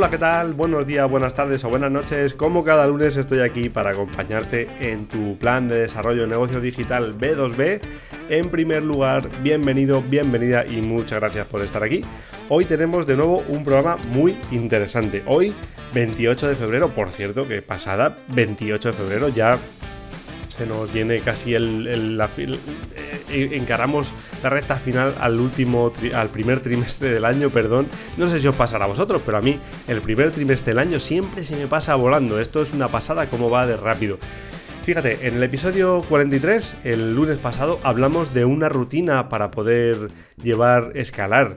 Hola, 0.00 0.08
¿qué 0.08 0.16
tal? 0.16 0.54
Buenos 0.54 0.86
días, 0.86 1.10
buenas 1.10 1.34
tardes 1.34 1.62
o 1.62 1.68
buenas 1.68 1.90
noches. 1.90 2.32
Como 2.32 2.64
cada 2.64 2.86
lunes 2.86 3.18
estoy 3.18 3.40
aquí 3.40 3.68
para 3.68 3.90
acompañarte 3.90 4.66
en 4.80 5.06
tu 5.06 5.36
plan 5.36 5.68
de 5.68 5.80
desarrollo 5.80 6.22
de 6.22 6.28
negocio 6.28 6.58
digital 6.62 7.18
B2B. 7.18 7.82
En 8.30 8.48
primer 8.48 8.82
lugar, 8.82 9.28
bienvenido, 9.42 10.00
bienvenida 10.00 10.64
y 10.64 10.80
muchas 10.80 11.20
gracias 11.20 11.46
por 11.48 11.60
estar 11.60 11.82
aquí. 11.82 12.00
Hoy 12.48 12.64
tenemos 12.64 13.06
de 13.06 13.14
nuevo 13.18 13.44
un 13.46 13.62
programa 13.62 13.98
muy 14.14 14.38
interesante. 14.50 15.22
Hoy, 15.26 15.54
28 15.92 16.48
de 16.48 16.54
febrero, 16.54 16.88
por 16.94 17.10
cierto, 17.10 17.46
que 17.46 17.60
pasada 17.60 18.16
28 18.28 18.88
de 18.88 18.94
febrero 18.94 19.28
ya 19.28 19.58
se 20.60 20.66
nos 20.66 20.92
viene 20.92 21.20
casi 21.20 21.54
el, 21.54 22.18
la, 22.18 22.28
eh, 22.36 23.48
encaramos 23.52 24.12
la 24.42 24.50
recta 24.50 24.76
final 24.76 25.14
al 25.18 25.40
último, 25.40 25.90
al 26.14 26.28
primer 26.28 26.60
trimestre 26.60 27.08
del 27.08 27.24
año, 27.24 27.48
perdón. 27.48 27.88
No 28.18 28.26
sé 28.26 28.40
si 28.42 28.46
os 28.46 28.54
pasará 28.54 28.84
a 28.84 28.88
vosotros, 28.88 29.22
pero 29.24 29.38
a 29.38 29.40
mí 29.40 29.58
el 29.88 30.02
primer 30.02 30.32
trimestre 30.32 30.72
del 30.72 30.80
año 30.80 31.00
siempre 31.00 31.44
se 31.44 31.56
me 31.56 31.66
pasa 31.66 31.94
volando. 31.94 32.38
Esto 32.38 32.60
es 32.60 32.74
una 32.74 32.88
pasada 32.88 33.30
como 33.30 33.48
va 33.48 33.66
de 33.66 33.78
rápido. 33.78 34.18
Fíjate, 34.82 35.26
en 35.26 35.36
el 35.36 35.42
episodio 35.42 36.02
43, 36.10 36.76
el 36.84 37.14
lunes 37.14 37.38
pasado, 37.38 37.80
hablamos 37.82 38.34
de 38.34 38.44
una 38.44 38.68
rutina 38.68 39.30
para 39.30 39.50
poder 39.50 40.08
llevar, 40.42 40.92
escalar 40.94 41.56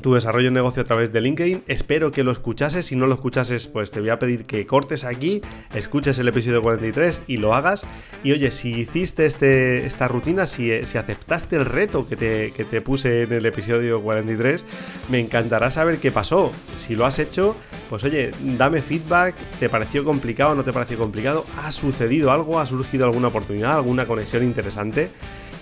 tu 0.00 0.14
desarrollo 0.14 0.48
de 0.48 0.54
negocio 0.54 0.82
a 0.82 0.84
través 0.84 1.12
de 1.12 1.20
LinkedIn. 1.20 1.64
Espero 1.66 2.10
que 2.10 2.24
lo 2.24 2.32
escuchases. 2.32 2.86
Si 2.86 2.96
no 2.96 3.06
lo 3.06 3.14
escuchases, 3.14 3.66
pues 3.68 3.90
te 3.90 4.00
voy 4.00 4.10
a 4.10 4.18
pedir 4.18 4.44
que 4.44 4.66
cortes 4.66 5.04
aquí, 5.04 5.40
escuches 5.74 6.18
el 6.18 6.28
episodio 6.28 6.62
43 6.62 7.22
y 7.26 7.36
lo 7.36 7.54
hagas. 7.54 7.82
Y 8.24 8.32
oye, 8.32 8.50
si 8.50 8.70
hiciste 8.70 9.26
este, 9.26 9.86
esta 9.86 10.08
rutina, 10.08 10.46
si, 10.46 10.84
si 10.84 10.98
aceptaste 10.98 11.56
el 11.56 11.66
reto 11.66 12.06
que 12.06 12.16
te, 12.16 12.52
que 12.52 12.64
te 12.64 12.80
puse 12.80 13.22
en 13.22 13.32
el 13.32 13.46
episodio 13.46 14.02
43, 14.02 14.64
me 15.08 15.20
encantará 15.20 15.70
saber 15.70 15.98
qué 15.98 16.10
pasó. 16.10 16.50
Si 16.76 16.96
lo 16.96 17.06
has 17.06 17.18
hecho, 17.18 17.56
pues 17.88 18.04
oye, 18.04 18.30
dame 18.58 18.82
feedback. 18.82 19.34
¿Te 19.58 19.68
pareció 19.68 20.04
complicado 20.04 20.40
no 20.54 20.64
te 20.64 20.72
pareció 20.72 20.98
complicado? 20.98 21.44
¿Ha 21.56 21.72
sucedido 21.72 22.30
algo? 22.30 22.60
¿Ha 22.60 22.66
surgido 22.66 23.04
alguna 23.04 23.28
oportunidad? 23.28 23.76
¿Alguna 23.76 24.06
conexión 24.06 24.42
interesante? 24.44 25.10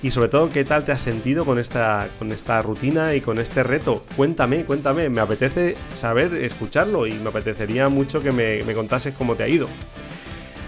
Y 0.03 0.11
sobre 0.11 0.29
todo 0.29 0.49
qué 0.49 0.65
tal 0.65 0.85
te 0.85 0.93
has 0.93 1.03
sentido 1.03 1.45
con 1.45 1.59
esta, 1.59 2.09
con 2.19 2.33
esta 2.33 2.63
rutina 2.63 3.15
y 3.15 3.21
con 3.21 3.39
este 3.39 3.63
reto. 3.63 4.05
Cuéntame, 4.17 4.65
cuéntame, 4.65 5.09
me 5.09 5.21
apetece 5.21 5.77
saber, 5.95 6.35
escucharlo 6.35 7.07
y 7.07 7.15
me 7.15 7.31
apetecería 7.31 7.89
mucho 7.89 8.21
que 8.21 8.33
me, 8.33 8.63
me 8.65 8.75
contases 8.75 9.15
cómo 9.15 9.35
te 9.35 9.43
ha 9.43 9.49
ido. 9.49 9.69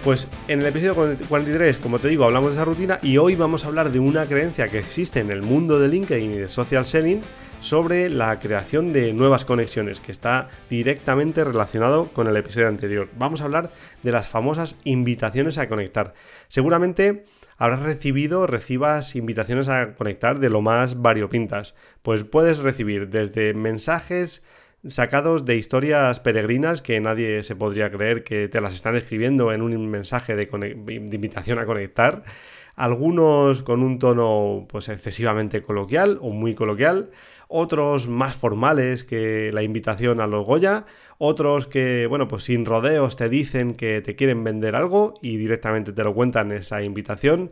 Pues 0.05 0.29
en 0.49 0.61
el 0.61 0.67
episodio 0.67 1.17
43, 1.29 1.77
como 1.77 1.99
te 1.99 2.09
digo, 2.09 2.25
hablamos 2.25 2.51
de 2.51 2.55
esa 2.55 2.65
rutina 2.65 2.99
y 3.03 3.19
hoy 3.19 3.35
vamos 3.35 3.65
a 3.65 3.69
hablar 3.69 3.93
de 3.93 3.99
una 3.99 4.25
creencia 4.25 4.69
que 4.69 4.79
existe 4.79 5.21
en 5.21 5.31
el 5.31 5.43
mundo 5.43 5.79
de 5.79 5.89
LinkedIn 5.89 6.33
y 6.33 6.39
de 6.39 6.49
social 6.49 6.87
selling 6.87 7.21
sobre 7.61 8.09
la 8.09 8.39
creación 8.39 8.95
de 8.95 9.13
nuevas 9.13 9.45
conexiones, 9.45 10.01
que 10.01 10.13
está 10.13 10.49
directamente 10.71 11.45
relacionado 11.45 12.09
con 12.09 12.27
el 12.27 12.37
episodio 12.37 12.69
anterior. 12.69 13.11
Vamos 13.19 13.43
a 13.43 13.45
hablar 13.45 13.71
de 14.03 14.13
las 14.13 14.27
famosas 14.27 14.77
invitaciones 14.85 15.59
a 15.59 15.69
conectar. 15.69 16.15
Seguramente 16.49 17.25
habrás 17.61 17.83
recibido, 17.83 18.47
recibas 18.47 19.15
invitaciones 19.15 19.69
a 19.69 19.95
conectar 19.95 20.41
de 20.41 20.49
lo 20.49 20.63
más 20.63 21.03
variopintas. 21.03 21.75
Pues 22.01 22.25
puedes 22.25 22.59
recibir 22.59 23.11
desde 23.11 23.53
mensajes 23.53 24.43
sacados 24.89 25.45
de 25.45 25.57
historias 25.57 26.21
peregrinas 26.21 26.81
que 26.81 26.99
nadie 27.01 27.43
se 27.43 27.55
podría 27.55 27.91
creer 27.91 28.25
que 28.25 28.49
te 28.49 28.63
las 28.63 28.75
están 28.75 28.97
escribiendo 28.97 29.53
en 29.53 29.61
un 29.61 29.91
mensaje 29.91 30.37
de, 30.37 30.47
de 30.47 31.15
invitación 31.15 31.59
a 31.59 31.67
conectar, 31.67 32.25
algunos 32.77 33.63
con 33.63 33.83
un 33.83 33.99
tono 33.99 34.65
pues 34.67 34.89
excesivamente 34.89 35.61
coloquial 35.61 36.17
o 36.23 36.31
muy 36.31 36.55
coloquial, 36.55 37.11
otros 37.47 38.09
más 38.09 38.37
formales 38.37 39.05
que 39.05 39.51
la 39.53 39.63
invitación 39.63 40.23
a 40.23 40.27
los 40.27 40.47
Goya, 40.47 40.87
otros 41.23 41.67
que, 41.67 42.07
bueno, 42.07 42.29
pues 42.29 42.45
sin 42.45 42.65
rodeos 42.65 43.15
te 43.15 43.29
dicen 43.29 43.75
que 43.75 44.01
te 44.01 44.17
quieren 44.17 44.43
vender 44.43 44.75
algo 44.75 45.13
y 45.21 45.37
directamente 45.37 45.93
te 45.93 46.03
lo 46.03 46.15
cuentan 46.15 46.51
esa 46.51 46.83
invitación, 46.83 47.51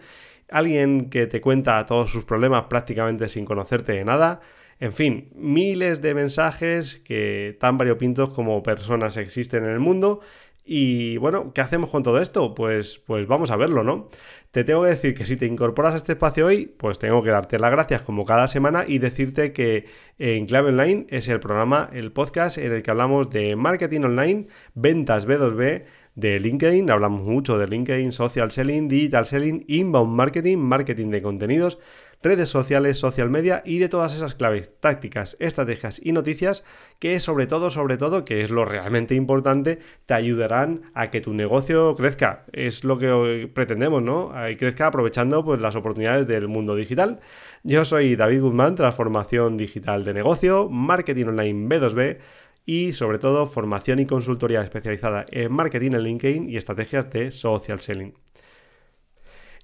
alguien 0.48 1.10
que 1.10 1.26
te 1.26 1.42
cuenta 1.42 1.84
todos 1.84 2.10
sus 2.10 2.24
problemas 2.24 2.64
prácticamente 2.70 3.28
sin 3.28 3.44
conocerte 3.44 3.92
de 3.92 4.06
nada, 4.06 4.40
en 4.80 4.94
fin, 4.94 5.28
miles 5.34 6.00
de 6.00 6.14
mensajes 6.14 6.96
que 6.96 7.58
tan 7.60 7.76
variopintos 7.76 8.30
como 8.30 8.62
personas 8.62 9.18
existen 9.18 9.64
en 9.64 9.70
el 9.70 9.80
mundo 9.80 10.20
y 10.68 11.16
bueno, 11.16 11.52
¿qué 11.54 11.62
hacemos 11.62 11.88
con 11.88 12.02
todo 12.02 12.20
esto? 12.20 12.54
Pues, 12.54 13.00
pues 13.06 13.26
vamos 13.26 13.50
a 13.50 13.56
verlo, 13.56 13.82
¿no? 13.82 14.10
Te 14.50 14.64
tengo 14.64 14.82
que 14.82 14.90
decir 14.90 15.14
que 15.14 15.24
si 15.24 15.36
te 15.36 15.46
incorporas 15.46 15.94
a 15.94 15.96
este 15.96 16.12
espacio 16.12 16.46
hoy, 16.46 16.66
pues 16.66 16.98
tengo 16.98 17.22
que 17.22 17.30
darte 17.30 17.58
las 17.58 17.70
gracias 17.70 18.02
como 18.02 18.26
cada 18.26 18.48
semana 18.48 18.84
y 18.86 18.98
decirte 18.98 19.54
que 19.54 19.86
en 20.18 20.44
Clave 20.44 20.68
Online 20.68 21.06
es 21.08 21.28
el 21.28 21.40
programa, 21.40 21.88
el 21.94 22.12
podcast 22.12 22.58
en 22.58 22.72
el 22.72 22.82
que 22.82 22.90
hablamos 22.90 23.30
de 23.30 23.56
marketing 23.56 24.02
online, 24.02 24.46
ventas 24.74 25.26
B2B, 25.26 25.84
de 26.14 26.40
LinkedIn, 26.40 26.90
hablamos 26.90 27.22
mucho 27.22 27.58
de 27.58 27.68
LinkedIn, 27.68 28.10
social 28.10 28.50
selling, 28.50 28.88
digital 28.88 29.24
selling, 29.24 29.64
inbound 29.68 30.12
marketing, 30.12 30.58
marketing 30.58 31.10
de 31.10 31.22
contenidos 31.22 31.78
redes 32.22 32.48
sociales, 32.48 32.98
social 32.98 33.30
media 33.30 33.62
y 33.64 33.78
de 33.78 33.88
todas 33.88 34.14
esas 34.14 34.34
claves, 34.34 34.72
tácticas, 34.80 35.36
estrategias 35.38 36.00
y 36.04 36.12
noticias 36.12 36.64
que 36.98 37.20
sobre 37.20 37.46
todo, 37.46 37.70
sobre 37.70 37.96
todo, 37.96 38.24
que 38.24 38.42
es 38.42 38.50
lo 38.50 38.64
realmente 38.64 39.14
importante, 39.14 39.78
te 40.06 40.14
ayudarán 40.14 40.82
a 40.94 41.10
que 41.10 41.20
tu 41.20 41.32
negocio 41.32 41.94
crezca. 41.94 42.44
Es 42.52 42.84
lo 42.84 42.98
que 42.98 43.50
pretendemos, 43.52 44.02
¿no? 44.02 44.32
Y 44.50 44.56
crezca 44.56 44.86
aprovechando 44.86 45.44
pues, 45.44 45.60
las 45.60 45.76
oportunidades 45.76 46.26
del 46.26 46.48
mundo 46.48 46.74
digital. 46.74 47.20
Yo 47.62 47.84
soy 47.84 48.16
David 48.16 48.40
Guzmán, 48.40 48.74
transformación 48.74 49.56
digital 49.56 50.04
de 50.04 50.14
negocio, 50.14 50.68
marketing 50.68 51.26
online 51.26 51.68
B2B 51.68 52.18
y 52.64 52.92
sobre 52.92 53.18
todo 53.18 53.46
formación 53.46 53.98
y 53.98 54.06
consultoría 54.06 54.62
especializada 54.62 55.24
en 55.30 55.52
marketing 55.52 55.92
en 55.92 56.02
LinkedIn 56.02 56.50
y 56.50 56.56
estrategias 56.56 57.08
de 57.10 57.30
social 57.30 57.80
selling. 57.80 58.14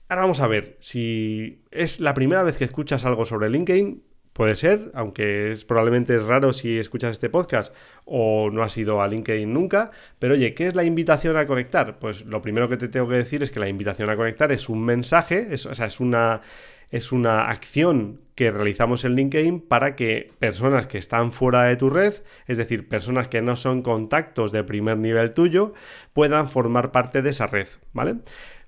Ahora 0.08 0.22
vamos 0.22 0.40
a 0.40 0.46
ver, 0.46 0.76
si 0.80 1.62
es 1.70 1.98
la 1.98 2.12
primera 2.12 2.42
vez 2.42 2.56
que 2.58 2.64
escuchas 2.64 3.06
algo 3.06 3.24
sobre 3.24 3.48
LinkedIn, 3.48 4.02
puede 4.34 4.54
ser, 4.54 4.90
aunque 4.94 5.52
es 5.52 5.64
probablemente 5.64 6.18
raro 6.18 6.52
si 6.52 6.78
escuchas 6.78 7.12
este 7.12 7.30
podcast 7.30 7.74
o 8.04 8.50
no 8.50 8.62
has 8.62 8.76
ido 8.76 9.00
a 9.00 9.08
LinkedIn 9.08 9.50
nunca, 9.50 9.92
pero 10.18 10.34
oye, 10.34 10.52
¿qué 10.52 10.66
es 10.66 10.74
la 10.74 10.84
invitación 10.84 11.38
a 11.38 11.46
conectar? 11.46 11.98
Pues 11.98 12.26
lo 12.26 12.42
primero 12.42 12.68
que 12.68 12.76
te 12.76 12.88
tengo 12.88 13.08
que 13.08 13.16
decir 13.16 13.42
es 13.42 13.50
que 13.50 13.60
la 13.60 13.68
invitación 13.68 14.10
a 14.10 14.16
conectar 14.16 14.52
es 14.52 14.68
un 14.68 14.84
mensaje, 14.84 15.48
es, 15.50 15.64
o 15.64 15.74
sea, 15.74 15.86
es 15.86 16.00
una, 16.00 16.42
es 16.90 17.10
una 17.10 17.48
acción 17.48 18.20
que 18.34 18.50
realizamos 18.50 19.04
en 19.04 19.14
LinkedIn 19.14 19.60
para 19.60 19.96
que 19.96 20.32
personas 20.38 20.86
que 20.86 20.98
están 20.98 21.32
fuera 21.32 21.62
de 21.64 21.76
tu 21.76 21.88
red, 21.88 22.14
es 22.46 22.56
decir, 22.58 22.88
personas 22.88 23.28
que 23.28 23.40
no 23.40 23.56
son 23.56 23.82
contactos 23.82 24.52
de 24.52 24.64
primer 24.64 24.98
nivel 24.98 25.32
tuyo, 25.32 25.72
puedan 26.12 26.48
formar 26.48 26.92
parte 26.92 27.22
de 27.22 27.30
esa 27.30 27.46
red, 27.46 27.68
¿vale? 27.92 28.16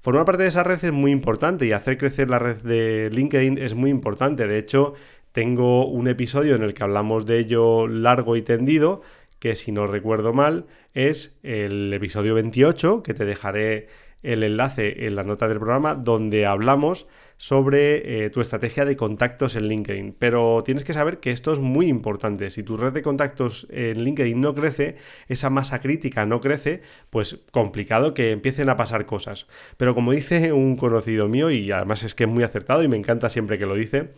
Formar 0.06 0.24
parte 0.24 0.44
de 0.44 0.50
esa 0.50 0.62
red 0.62 0.84
es 0.84 0.92
muy 0.92 1.10
importante 1.10 1.66
y 1.66 1.72
hacer 1.72 1.98
crecer 1.98 2.30
la 2.30 2.38
red 2.38 2.58
de 2.58 3.10
LinkedIn 3.10 3.58
es 3.58 3.74
muy 3.74 3.90
importante. 3.90 4.46
De 4.46 4.56
hecho, 4.56 4.94
tengo 5.32 5.88
un 5.88 6.06
episodio 6.06 6.54
en 6.54 6.62
el 6.62 6.74
que 6.74 6.84
hablamos 6.84 7.26
de 7.26 7.40
ello 7.40 7.88
largo 7.88 8.36
y 8.36 8.42
tendido, 8.42 9.02
que 9.40 9.56
si 9.56 9.72
no 9.72 9.88
recuerdo 9.88 10.32
mal 10.32 10.66
es 10.94 11.36
el 11.42 11.92
episodio 11.92 12.34
28, 12.34 13.02
que 13.02 13.14
te 13.14 13.24
dejaré 13.24 13.88
el 14.22 14.44
enlace 14.44 15.06
en 15.06 15.16
la 15.16 15.24
nota 15.24 15.48
del 15.48 15.58
programa, 15.58 15.96
donde 15.96 16.46
hablamos 16.46 17.08
sobre 17.36 18.24
eh, 18.24 18.30
tu 18.30 18.40
estrategia 18.40 18.84
de 18.84 18.96
contactos 18.96 19.56
en 19.56 19.68
LinkedIn. 19.68 20.16
Pero 20.18 20.62
tienes 20.64 20.84
que 20.84 20.94
saber 20.94 21.20
que 21.20 21.32
esto 21.32 21.52
es 21.52 21.58
muy 21.58 21.86
importante. 21.86 22.50
Si 22.50 22.62
tu 22.62 22.76
red 22.76 22.92
de 22.92 23.02
contactos 23.02 23.66
en 23.70 24.02
LinkedIn 24.02 24.40
no 24.40 24.54
crece, 24.54 24.96
esa 25.28 25.50
masa 25.50 25.80
crítica 25.80 26.26
no 26.26 26.40
crece, 26.40 26.82
pues 27.10 27.44
complicado 27.50 28.14
que 28.14 28.30
empiecen 28.30 28.68
a 28.68 28.76
pasar 28.76 29.06
cosas. 29.06 29.46
Pero 29.76 29.94
como 29.94 30.12
dice 30.12 30.52
un 30.52 30.76
conocido 30.76 31.28
mío, 31.28 31.50
y 31.50 31.70
además 31.72 32.02
es 32.02 32.14
que 32.14 32.24
es 32.24 32.30
muy 32.30 32.44
acertado 32.44 32.82
y 32.82 32.88
me 32.88 32.96
encanta 32.96 33.30
siempre 33.30 33.58
que 33.58 33.66
lo 33.66 33.74
dice, 33.74 34.14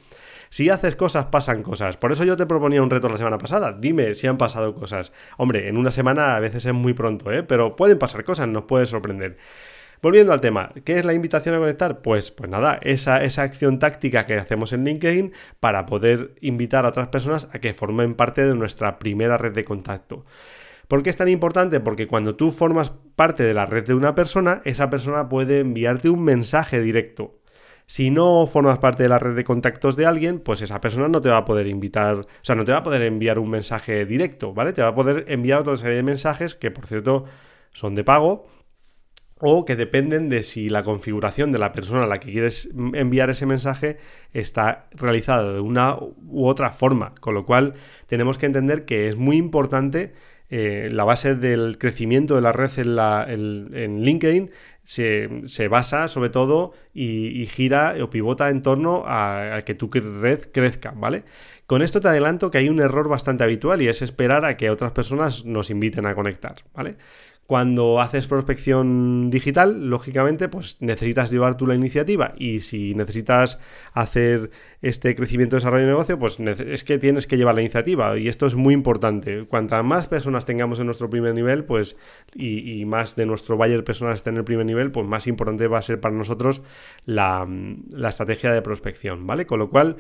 si 0.50 0.71
haces 0.71 0.97
cosas, 0.97 1.26
pasan 1.26 1.62
cosas. 1.62 1.97
Por 1.97 2.12
eso 2.12 2.25
yo 2.25 2.37
te 2.37 2.47
proponía 2.47 2.82
un 2.82 2.91
reto 2.91 3.09
la 3.09 3.19
semana 3.19 3.38
pasada. 3.38 3.76
Dime 3.79 4.14
si 4.14 4.26
han 4.26 4.38
pasado 4.38 4.75
cosas. 4.75 5.12
Hombre, 5.37 5.69
en 5.69 5.76
una 5.76 5.91
semana 5.91 6.37
a 6.37 6.41
veces 6.41 6.64
es 6.64 6.73
muy 6.73 6.94
pronto, 6.94 7.31
¿eh? 7.32 7.43
Pero 7.43 7.76
pueden 7.76 7.99
pasar 7.99 8.25
cosas, 8.25 8.49
nos 8.49 8.64
puede 8.64 8.87
sorprender. 8.87 9.37
Volviendo 10.00 10.33
al 10.33 10.41
tema, 10.41 10.71
¿qué 10.85 10.99
es 10.99 11.05
la 11.05 11.12
invitación 11.12 11.56
a 11.56 11.59
conectar? 11.59 12.03
Pues, 12.03 12.31
pues 12.31 12.49
nada, 12.49 12.79
esa, 12.83 13.25
esa 13.25 13.43
acción 13.43 13.81
táctica 13.81 14.27
que 14.27 14.35
hacemos 14.35 14.73
en 14.73 14.85
LinkedIn 14.85 15.33
para 15.59 15.87
poder 15.87 16.35
invitar 16.41 16.85
a 16.85 16.91
otras 16.91 17.09
personas 17.09 17.49
a 17.53 17.59
que 17.59 17.75
formen 17.75 18.15
parte 18.15 18.45
de 18.45 18.55
nuestra 18.55 19.00
primera 19.00 19.39
red 19.39 19.53
de 19.53 19.65
contacto. 19.65 20.25
¿Por 20.87 21.03
qué 21.03 21.11
es 21.11 21.17
tan 21.17 21.29
importante? 21.29 21.81
Porque 21.81 22.06
cuando 22.06 22.37
tú 22.37 22.53
formas 22.53 22.93
parte 23.17 23.43
de 23.43 23.55
la 23.55 23.67
red 23.67 23.87
de 23.87 23.95
una 23.95 24.15
persona, 24.15 24.61
esa 24.65 24.89
persona 24.89 25.29
puede 25.29 25.61
enviarte 25.61 26.09
un 26.09 26.23
mensaje 26.23 26.81
directo. 26.81 27.41
Si 27.87 28.11
no 28.11 28.47
formas 28.47 28.79
parte 28.79 29.03
de 29.03 29.09
la 29.09 29.19
red 29.19 29.35
de 29.35 29.45
contactos 29.45 29.97
de 29.97 30.06
alguien, 30.06 30.39
pues 30.39 30.62
esa 30.62 30.81
persona 30.81 31.09
no 31.09 31.21
te 31.21 31.29
va 31.31 31.39
a 31.39 31.45
poder 31.45 31.67
invitar, 31.67 32.17
o 32.17 32.25
sea, 32.43 32.55
no 32.55 32.65
te 32.65 32.73
va 32.73 32.79
a 32.79 32.83
poder 32.83 33.03
enviar 33.03 33.39
un 33.39 33.50
mensaje 33.50 34.06
directo, 34.06 34.55
¿vale? 34.55 34.73
Te 34.73 34.83
va 34.83 34.89
a 34.89 34.95
poder 34.95 35.25
enviar 35.29 35.61
otra 35.61 35.77
serie 35.77 35.97
de 35.97 36.03
mensajes 36.03 36.55
que, 36.55 36.71
por 36.71 36.87
cierto, 36.87 37.25
son 37.73 37.95
de 37.95 38.05
pago 38.05 38.47
o 39.40 39.64
que 39.64 39.76
dependen 39.76 40.29
de 40.29 40.43
si 40.43 40.69
la 40.69 40.82
configuración 40.82 41.50
de 41.50 41.58
la 41.58 41.73
persona 41.73 42.05
a 42.05 42.06
la 42.06 42.19
que 42.19 42.32
quieres 42.32 42.70
enviar 42.94 43.31
ese 43.31 43.46
mensaje 43.46 43.99
está 44.32 44.88
realizada 44.93 45.52
de 45.52 45.61
una 45.61 45.96
u 45.96 46.46
otra 46.46 46.70
forma. 46.70 47.14
Con 47.20 47.35
lo 47.35 47.46
cual 47.46 47.75
tenemos 48.06 48.38
que 48.38 48.46
entender 48.46 48.85
que 48.85 49.08
es 49.08 49.17
muy 49.17 49.37
importante 49.37 50.12
eh, 50.50 50.88
la 50.90 51.05
base 51.05 51.35
del 51.35 51.76
crecimiento 51.79 52.35
de 52.35 52.40
la 52.40 52.52
red 52.52 52.70
en, 52.79 54.02
LinkedIn 54.02 54.50
se, 54.82 55.69
basa 55.69 56.08
sobre 56.08 56.31
todo 56.31 56.73
y, 56.94 57.44
gira 57.46 57.94
o 58.02 58.08
pivota 58.08 58.49
en 58.49 58.62
torno 58.62 59.05
a, 59.06 59.56
a, 59.56 59.62
que 59.62 59.75
tu 59.75 59.90
red 59.90 60.40
crezca, 60.50 60.93
¿vale? 60.96 61.25
Con 61.67 61.82
esto 61.82 62.00
te 62.00 62.08
adelanto 62.08 62.50
que 62.50 62.56
hay 62.56 62.70
un 62.70 62.81
error 62.81 63.08
bastante 63.08 63.44
habitual 63.44 63.82
y 63.82 63.88
es 63.88 64.00
esperar 64.00 64.46
a 64.46 64.56
que 64.56 64.70
otras 64.70 64.93
personas 64.93 65.44
nos 65.44 65.69
inviten 65.69 66.06
a 66.06 66.14
conectar, 66.14 66.64
¿vale? 66.73 66.96
Cuando 67.49 67.99
haces 67.99 68.27
prospección 68.27 69.31
digital, 69.31 69.89
lógicamente, 69.89 70.50
pues 70.50 70.77
necesitas 70.81 71.31
llevar 71.31 71.56
tú 71.56 71.67
la 71.67 71.75
iniciativa 71.75 72.35
y 72.37 72.61
si 72.61 72.95
necesitas 72.95 73.59
hacer 73.95 74.50
este 74.83 75.15
crecimiento, 75.15 75.56
desarrollo 75.56 75.87
de 75.87 75.93
negocio, 75.93 76.19
pues 76.19 76.39
es 76.39 76.85
que 76.85 76.99
tienes 76.99 77.27
que 77.27 77.39
llevar 77.39 77.55
la 77.55 77.62
iniciativa 77.62 78.19
y 78.19 78.29
esto 78.29 78.45
es 78.45 78.55
muy 78.55 78.75
importante. 78.75 79.47
Cuantas 79.47 79.83
más 79.83 80.09
personas 80.09 80.45
tengamos 80.45 80.79
en 80.79 80.85
nuestro 80.85 81.09
primer 81.09 81.33
nivel, 81.33 81.65
pues 81.65 81.97
y, 82.35 82.85
más 82.85 83.17
de 83.17 83.25
nuestro 83.25 83.56
buyer 83.56 83.83
personas 83.83 84.17
estén 84.17 84.35
en 84.35 84.41
el 84.41 84.45
primer 84.45 84.67
nivel, 84.67 84.91
pues 84.91 85.06
más 85.06 85.27
importante 85.27 85.69
va 85.69 85.79
a 85.79 85.83
ser 85.83 86.00
para 86.00 86.15
nosotros 86.15 86.61
la, 87.06 87.49
la 87.89 88.11
estrategia 88.11 88.53
de 88.53 88.61
prospección, 88.61 89.27
¿vale? 89.27 89.47
Con 89.47 89.59
lo 89.59 89.71
cual 89.71 89.97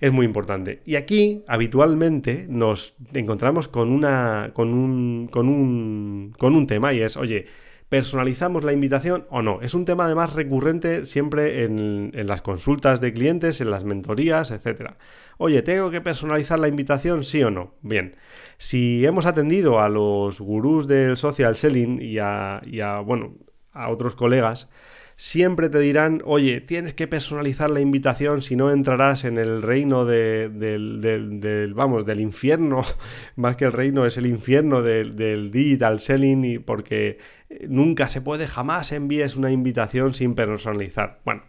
es 0.00 0.12
muy 0.12 0.26
importante. 0.26 0.80
Y 0.84 0.96
aquí, 0.96 1.44
habitualmente, 1.46 2.46
nos 2.48 2.94
encontramos 3.12 3.68
con, 3.68 3.90
una, 3.90 4.50
con, 4.54 4.72
un, 4.72 5.28
con, 5.30 5.48
un, 5.48 6.34
con 6.38 6.54
un 6.54 6.66
tema 6.66 6.92
y 6.92 7.00
es, 7.00 7.16
oye, 7.16 7.46
¿personalizamos 7.88 8.64
la 8.64 8.72
invitación 8.72 9.26
o 9.30 9.42
no? 9.42 9.60
Es 9.62 9.74
un 9.74 9.84
tema 9.84 10.06
además 10.06 10.34
recurrente 10.34 11.06
siempre 11.06 11.64
en, 11.64 12.10
en 12.14 12.26
las 12.26 12.42
consultas 12.42 13.00
de 13.00 13.12
clientes, 13.12 13.60
en 13.60 13.70
las 13.70 13.84
mentorías, 13.84 14.50
etc. 14.50 14.94
Oye, 15.38 15.62
¿tengo 15.62 15.90
que 15.90 16.00
personalizar 16.00 16.58
la 16.58 16.68
invitación, 16.68 17.24
sí 17.24 17.42
o 17.42 17.50
no? 17.50 17.74
Bien, 17.82 18.16
si 18.58 19.04
hemos 19.06 19.26
atendido 19.26 19.80
a 19.80 19.88
los 19.88 20.40
gurús 20.40 20.86
del 20.86 21.16
social 21.16 21.56
selling 21.56 22.00
y 22.02 22.18
a, 22.18 22.60
y 22.64 22.80
a 22.80 23.00
bueno, 23.00 23.34
a 23.72 23.90
otros 23.90 24.14
colegas, 24.14 24.68
siempre 25.16 25.68
te 25.68 25.78
dirán, 25.80 26.22
oye, 26.24 26.60
tienes 26.60 26.94
que 26.94 27.08
personalizar 27.08 27.70
la 27.70 27.80
invitación, 27.80 28.42
si 28.42 28.54
no 28.54 28.70
entrarás 28.70 29.24
en 29.24 29.38
el 29.38 29.62
reino 29.62 30.04
del, 30.04 31.72
vamos, 31.74 32.04
del 32.04 32.20
infierno, 32.20 32.82
más 33.36 33.56
que 33.56 33.64
el 33.64 33.72
reino 33.72 34.06
es 34.06 34.18
el 34.18 34.26
infierno 34.26 34.82
del, 34.82 35.16
del 35.16 35.50
digital 35.50 36.00
selling, 36.00 36.44
y 36.44 36.58
porque 36.58 37.18
eh, 37.48 37.66
nunca 37.68 38.08
se 38.08 38.20
puede, 38.20 38.46
jamás 38.46 38.92
envíes 38.92 39.36
una 39.36 39.50
invitación 39.50 40.14
sin 40.14 40.34
personalizar. 40.34 41.20
Bueno, 41.24 41.44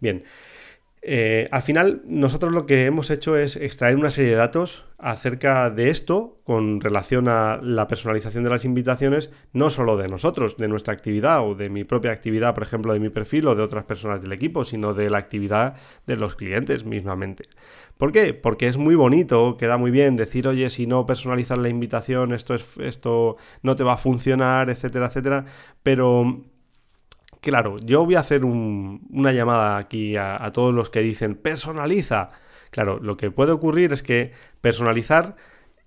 bien. 0.00 0.24
Eh, 1.00 1.48
al 1.52 1.62
final, 1.62 2.02
nosotros 2.04 2.52
lo 2.52 2.66
que 2.66 2.86
hemos 2.86 3.10
hecho 3.10 3.36
es 3.36 3.56
extraer 3.56 3.96
una 3.96 4.10
serie 4.10 4.30
de 4.30 4.36
datos 4.36 4.84
acerca 4.98 5.70
de 5.70 5.90
esto 5.90 6.40
con 6.42 6.80
relación 6.80 7.28
a 7.28 7.60
la 7.62 7.86
personalización 7.86 8.42
de 8.42 8.50
las 8.50 8.64
invitaciones, 8.64 9.30
no 9.52 9.70
solo 9.70 9.96
de 9.96 10.08
nosotros, 10.08 10.56
de 10.56 10.66
nuestra 10.66 10.92
actividad 10.92 11.46
o 11.46 11.54
de 11.54 11.70
mi 11.70 11.84
propia 11.84 12.10
actividad, 12.10 12.52
por 12.52 12.64
ejemplo, 12.64 12.92
de 12.92 13.00
mi 13.00 13.10
perfil 13.10 13.46
o 13.46 13.54
de 13.54 13.62
otras 13.62 13.84
personas 13.84 14.22
del 14.22 14.32
equipo, 14.32 14.64
sino 14.64 14.92
de 14.92 15.08
la 15.08 15.18
actividad 15.18 15.76
de 16.06 16.16
los 16.16 16.34
clientes 16.34 16.84
mismamente. 16.84 17.44
¿Por 17.96 18.10
qué? 18.10 18.34
Porque 18.34 18.66
es 18.66 18.76
muy 18.76 18.96
bonito, 18.96 19.56
queda 19.56 19.76
muy 19.76 19.90
bien 19.92 20.16
decir, 20.16 20.48
oye, 20.48 20.68
si 20.68 20.86
no 20.86 21.06
personalizas 21.06 21.58
la 21.58 21.68
invitación, 21.68 22.32
esto, 22.32 22.54
es, 22.54 22.66
esto 22.78 23.36
no 23.62 23.76
te 23.76 23.84
va 23.84 23.94
a 23.94 23.98
funcionar, 23.98 24.68
etcétera, 24.70 25.06
etcétera, 25.06 25.44
pero 25.82 26.42
Claro, 27.40 27.76
yo 27.78 28.04
voy 28.04 28.16
a 28.16 28.20
hacer 28.20 28.44
una 28.44 29.32
llamada 29.32 29.76
aquí 29.76 30.16
a, 30.16 30.50
todos 30.52 30.74
los 30.74 30.90
que 30.90 31.00
dicen 31.00 31.34
personaliza. 31.34 32.30
Claro, 32.70 32.98
lo 33.00 33.16
que 33.16 33.30
puede 33.30 33.52
ocurrir 33.52 33.92
es 33.92 34.02
que 34.02 34.32
personalizar 34.60 35.36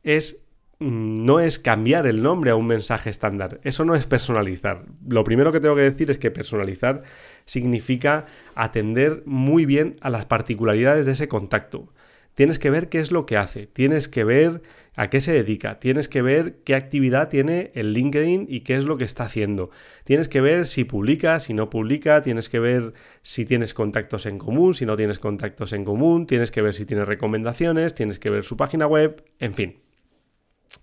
es 0.04 0.42
mm, 0.80 1.26
no 1.26 1.40
es 1.40 1.60
cambiar 1.60 2.08
el 2.08 2.24
nombre 2.24 2.52
a 2.52 2.56
un 2.56 2.68
mensaje 2.68 3.10
estándar. 3.10 3.60
Eso 3.64 3.86
no 3.86 3.96
es 3.96 4.06
personalizar. 4.06 4.86
Lo 5.08 5.24
primero 5.24 5.52
que 5.52 5.60
tengo 5.60 5.76
que 5.76 5.82
decir 5.82 6.10
es 6.10 6.18
que 6.18 6.32
personalizar 6.32 7.04
significa 7.46 8.26
atender 8.56 9.24
muy 9.26 9.66
bien 9.66 9.98
a 10.02 10.10
las 10.10 10.26
particularidades 10.26 11.06
de 11.06 11.12
ese 11.12 11.28
contacto. 11.28 11.94
Tienes 12.34 12.60
que 12.60 12.70
ver 12.70 12.88
qué 12.88 13.00
es 13.00 13.12
lo 13.12 13.26
que 13.26 13.36
hace, 13.36 13.68
tienes 13.68 14.08
que 14.08 14.24
ver 14.24 14.62
a 14.96 15.10
qué 15.10 15.22
se 15.22 15.32
dedica, 15.32 15.80
tienes 15.80 16.10
que 16.10 16.22
ver 16.22 16.64
qué 16.66 16.76
actividad 16.76 17.30
tiene 17.30 17.72
el 17.76 17.94
LinkedIn 17.94 18.48
y 18.50 18.62
qué 18.62 18.76
es 18.76 18.84
lo 18.84 18.98
que 18.98 19.06
está 19.06 19.24
haciendo. 19.24 19.70
Tienes 20.04 20.28
que 20.28 20.42
ver 20.42 20.68
si 20.68 20.84
publica, 20.84 21.40
si 21.40 21.54
no 21.54 21.70
publica, 21.70 22.22
tienes 22.22 22.50
que 22.50 22.60
ver 22.60 22.94
si 23.22 23.46
tienes 23.46 23.74
contactos 23.74 24.26
en 24.26 24.38
común, 24.38 24.74
si 24.74 24.86
no 24.86 24.98
tienes 24.98 25.20
contactos 25.20 25.72
en 25.72 25.86
común, 25.86 26.28
tienes 26.28 26.52
que 26.52 26.62
ver 26.62 26.76
si 26.76 26.86
tiene 26.86 27.06
recomendaciones, 27.06 27.94
tienes 27.94 28.20
que 28.20 28.30
ver 28.30 28.44
su 28.44 28.58
página 28.58 28.86
web, 28.86 29.24
en 29.40 29.54
fin. 29.54 29.82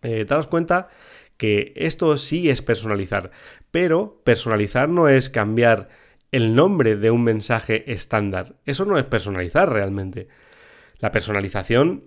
Eh, 0.03 0.25
daros 0.27 0.47
cuenta 0.47 0.89
que 1.37 1.73
esto 1.77 2.17
sí 2.17 2.49
es 2.49 2.63
personalizar, 2.63 3.31
pero 3.71 4.23
personalizar 4.25 4.89
no 4.89 5.09
es 5.09 5.29
cambiar 5.29 5.89
el 6.33 6.55
nombre 6.55 6.97
de 6.97 7.11
un 7.11 7.25
mensaje 7.25 7.93
estándar. 7.93 8.57
Eso 8.65 8.87
no 8.87 8.99
es 8.99 9.05
personalizar 9.05 9.71
realmente. 9.71 10.29
La 10.99 11.13
personalización 11.13 12.05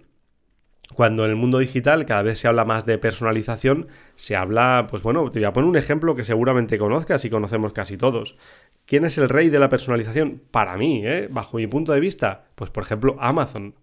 cuando 0.93 1.25
en 1.25 1.31
el 1.31 1.35
mundo 1.35 1.59
digital 1.59 2.05
cada 2.05 2.23
vez 2.23 2.39
se 2.39 2.47
habla 2.47 2.65
más 2.65 2.85
de 2.85 2.97
personalización, 2.97 3.87
se 4.15 4.35
habla, 4.35 4.87
pues 4.89 5.03
bueno, 5.03 5.29
te 5.31 5.39
voy 5.39 5.45
a 5.45 5.53
poner 5.53 5.69
un 5.69 5.77
ejemplo 5.77 6.15
que 6.15 6.25
seguramente 6.25 6.77
conozcas 6.77 7.23
y 7.25 7.29
conocemos 7.29 7.73
casi 7.73 7.97
todos. 7.97 8.37
¿Quién 8.85 9.05
es 9.05 9.17
el 9.17 9.29
rey 9.29 9.49
de 9.49 9.59
la 9.59 9.69
personalización? 9.69 10.41
Para 10.51 10.77
mí, 10.77 11.05
¿eh? 11.05 11.27
bajo 11.31 11.57
mi 11.57 11.67
punto 11.67 11.93
de 11.93 11.99
vista, 11.99 12.45
pues 12.55 12.69
por 12.69 12.83
ejemplo 12.83 13.17
Amazon. 13.19 13.75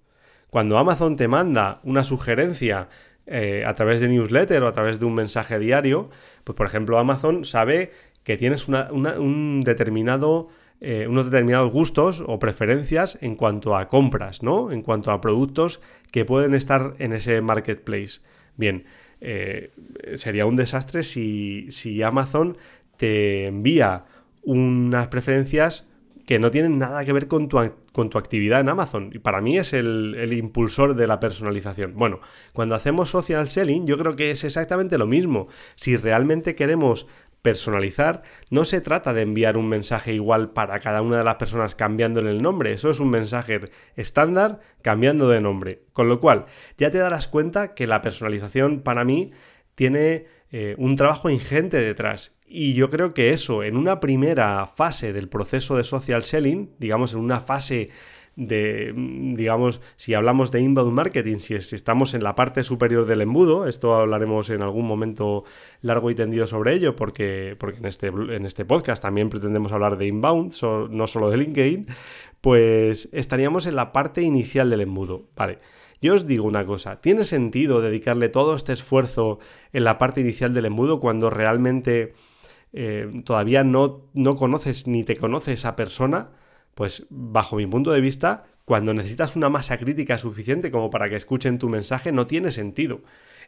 Cuando 0.50 0.78
Amazon 0.78 1.16
te 1.16 1.28
manda 1.28 1.80
una 1.84 2.04
sugerencia 2.04 2.88
eh, 3.26 3.64
a 3.66 3.74
través 3.74 4.00
de 4.00 4.08
newsletter 4.08 4.62
o 4.62 4.68
a 4.68 4.72
través 4.72 4.98
de 4.98 5.06
un 5.06 5.14
mensaje 5.14 5.58
diario, 5.58 6.10
pues 6.44 6.56
por 6.56 6.66
ejemplo 6.66 6.98
Amazon 6.98 7.44
sabe 7.44 7.92
que 8.24 8.36
tienes 8.36 8.68
un 8.68 9.62
determinado 9.64 10.48
eh, 10.80 11.06
unos 11.08 11.24
determinados 11.24 11.72
gustos 11.72 12.22
o 12.24 12.38
preferencias 12.38 13.18
en 13.20 13.34
cuanto 13.34 13.76
a 13.76 13.88
compras, 13.88 14.42
¿no? 14.42 14.70
En 14.70 14.82
cuanto 14.82 15.10
a 15.10 15.20
productos 15.20 15.80
que 16.12 16.24
pueden 16.24 16.54
estar 16.54 16.94
en 16.98 17.12
ese 17.12 17.40
marketplace. 17.40 18.20
Bien, 18.56 18.84
eh, 19.20 19.72
sería 20.14 20.46
un 20.46 20.54
desastre 20.54 21.02
si, 21.02 21.66
si 21.70 22.02
Amazon 22.02 22.56
te 22.96 23.46
envía 23.46 24.04
unas 24.44 25.08
preferencias 25.08 25.84
que 26.28 26.38
no 26.38 26.50
tienen 26.50 26.78
nada 26.78 27.04
que 27.04 27.12
ver 27.12 27.26
con 27.26 27.48
tu, 27.48 27.58
con 27.92 28.10
tu 28.10 28.18
actividad 28.18 28.60
en 28.60 28.68
Amazon. 28.68 29.10
Y 29.14 29.18
para 29.18 29.40
mí 29.40 29.56
es 29.56 29.72
el, 29.72 30.14
el, 30.14 30.34
impulsor 30.34 30.94
de 30.94 31.06
la 31.06 31.20
personalización. 31.20 31.94
Bueno, 31.96 32.20
cuando 32.52 32.74
hacemos 32.74 33.08
social 33.08 33.48
selling, 33.48 33.86
yo 33.86 33.96
creo 33.96 34.14
que 34.14 34.30
es 34.30 34.44
exactamente 34.44 34.98
lo 34.98 35.06
mismo. 35.06 35.48
Si 35.74 35.96
realmente 35.96 36.54
queremos 36.54 37.06
personalizar, 37.48 38.22
no 38.50 38.66
se 38.66 38.82
trata 38.82 39.14
de 39.14 39.22
enviar 39.22 39.56
un 39.56 39.70
mensaje 39.70 40.12
igual 40.12 40.50
para 40.50 40.78
cada 40.80 41.00
una 41.00 41.16
de 41.16 41.24
las 41.24 41.36
personas 41.36 41.74
cambiándole 41.74 42.30
el 42.30 42.42
nombre, 42.42 42.74
eso 42.74 42.90
es 42.90 43.00
un 43.00 43.08
mensaje 43.08 43.58
estándar 43.96 44.60
cambiando 44.82 45.30
de 45.30 45.40
nombre. 45.40 45.84
Con 45.94 46.10
lo 46.10 46.20
cual, 46.20 46.44
ya 46.76 46.90
te 46.90 46.98
darás 46.98 47.26
cuenta 47.26 47.74
que 47.74 47.86
la 47.86 48.02
personalización 48.02 48.82
para 48.82 49.04
mí 49.04 49.32
tiene 49.74 50.26
eh, 50.50 50.74
un 50.76 50.96
trabajo 50.96 51.30
ingente 51.30 51.78
detrás. 51.78 52.36
Y 52.46 52.74
yo 52.74 52.90
creo 52.90 53.14
que 53.14 53.30
eso, 53.32 53.62
en 53.62 53.78
una 53.78 53.98
primera 53.98 54.66
fase 54.66 55.14
del 55.14 55.30
proceso 55.30 55.74
de 55.74 55.84
social 55.84 56.24
selling, 56.24 56.74
digamos 56.78 57.14
en 57.14 57.20
una 57.20 57.40
fase 57.40 57.88
de, 58.38 58.94
digamos, 59.34 59.80
si 59.96 60.14
hablamos 60.14 60.52
de 60.52 60.60
inbound 60.60 60.92
marketing, 60.92 61.38
si, 61.38 61.56
estamos 61.56 62.14
en 62.14 62.22
la 62.22 62.36
parte 62.36 62.62
superior 62.62 63.04
del 63.04 63.22
embudo, 63.22 63.66
esto 63.66 63.94
hablaremos 63.94 64.48
en 64.50 64.62
algún 64.62 64.86
momento 64.86 65.42
largo 65.82 66.08
y 66.08 66.14
tendido 66.14 66.46
sobre 66.46 66.74
ello, 66.74 66.94
porque, 66.94 67.56
porque 67.58 67.78
en, 67.78 67.86
este, 67.86 68.06
en 68.06 68.46
este 68.46 68.64
podcast 68.64 69.02
también 69.02 69.28
pretendemos 69.28 69.72
hablar 69.72 69.98
de 69.98 70.06
inbound, 70.06 70.54
no 70.62 71.06
solo 71.08 71.30
de 71.30 71.36
LinkedIn, 71.36 71.88
pues 72.40 73.08
estaríamos 73.12 73.66
en 73.66 73.74
la 73.74 73.90
parte 73.90 74.22
inicial 74.22 74.70
del 74.70 74.82
embudo, 74.82 75.26
¿vale? 75.34 75.58
Yo 76.00 76.14
os 76.14 76.24
digo 76.24 76.46
una 76.46 76.64
cosa, 76.64 77.00
¿tiene 77.00 77.24
sentido 77.24 77.80
dedicarle 77.80 78.28
todo 78.28 78.54
este 78.54 78.72
esfuerzo 78.72 79.40
en 79.72 79.82
la 79.82 79.98
parte 79.98 80.20
inicial 80.20 80.54
del 80.54 80.66
embudo 80.66 81.00
cuando 81.00 81.28
realmente 81.28 82.14
eh, 82.72 83.10
todavía 83.24 83.64
no, 83.64 84.02
no 84.14 84.36
conoces 84.36 84.86
ni 84.86 85.02
te 85.02 85.16
conoce 85.16 85.54
esa 85.54 85.74
persona? 85.74 86.37
Pues 86.78 87.06
bajo 87.10 87.56
mi 87.56 87.66
punto 87.66 87.90
de 87.90 88.00
vista, 88.00 88.44
cuando 88.64 88.94
necesitas 88.94 89.34
una 89.34 89.48
masa 89.48 89.78
crítica 89.78 90.16
suficiente 90.16 90.70
como 90.70 90.90
para 90.90 91.08
que 91.08 91.16
escuchen 91.16 91.58
tu 91.58 91.68
mensaje, 91.68 92.12
no 92.12 92.28
tiene 92.28 92.52
sentido. 92.52 93.00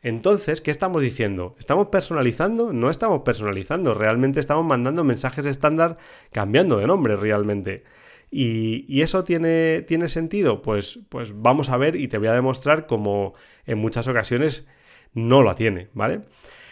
Entonces, 0.02 0.60
¿qué 0.60 0.72
estamos 0.72 1.00
diciendo? 1.00 1.54
¿Estamos 1.56 1.90
personalizando? 1.90 2.72
No 2.72 2.90
estamos 2.90 3.22
personalizando, 3.22 3.94
realmente 3.94 4.40
estamos 4.40 4.66
mandando 4.66 5.04
mensajes 5.04 5.46
estándar 5.46 5.96
cambiando 6.32 6.78
de 6.78 6.88
nombre 6.88 7.14
realmente. 7.14 7.84
¿Y, 8.32 9.00
eso 9.00 9.22
tiene, 9.22 9.82
tiene 9.82 10.08
sentido? 10.08 10.60
Pues, 10.60 10.98
pues 11.08 11.32
vamos 11.32 11.68
a 11.68 11.76
ver 11.76 11.94
y 11.94 12.08
te 12.08 12.18
voy 12.18 12.26
a 12.26 12.32
demostrar 12.32 12.86
cómo 12.88 13.34
en 13.64 13.78
muchas 13.78 14.08
ocasiones 14.08 14.66
no 15.14 15.42
lo 15.42 15.54
tiene, 15.54 15.88
¿vale? 15.94 16.22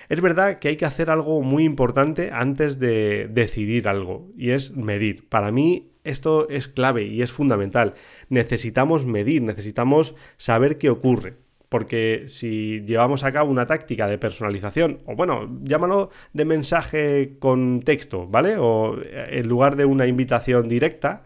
Es 0.08 0.20
verdad 0.22 0.58
que 0.58 0.68
hay 0.68 0.76
que 0.76 0.86
hacer 0.86 1.10
algo 1.10 1.42
muy 1.42 1.64
importante 1.64 2.30
antes 2.32 2.78
de 2.78 3.28
decidir 3.30 3.88
algo 3.88 4.30
y 4.36 4.50
es 4.50 4.74
medir. 4.74 5.28
Para 5.28 5.52
mí 5.52 5.90
esto 6.04 6.48
es 6.48 6.66
clave 6.68 7.04
y 7.04 7.20
es 7.22 7.30
fundamental. 7.30 7.94
Necesitamos 8.30 9.04
medir, 9.04 9.42
necesitamos 9.42 10.14
saber 10.38 10.78
qué 10.78 10.90
ocurre. 10.90 11.36
porque 11.68 12.24
si 12.28 12.80
llevamos 12.86 13.24
a 13.24 13.32
cabo 13.32 13.50
una 13.50 13.66
táctica 13.66 14.06
de 14.08 14.16
personalización, 14.16 15.00
o 15.04 15.14
bueno, 15.16 15.58
llámalo 15.64 16.10
de 16.32 16.44
mensaje 16.46 17.36
con 17.38 17.82
texto, 17.82 18.26
¿vale? 18.26 18.56
O 18.58 18.96
en 19.02 19.46
lugar 19.48 19.76
de 19.76 19.84
una 19.84 20.06
invitación 20.06 20.66
directa, 20.68 21.24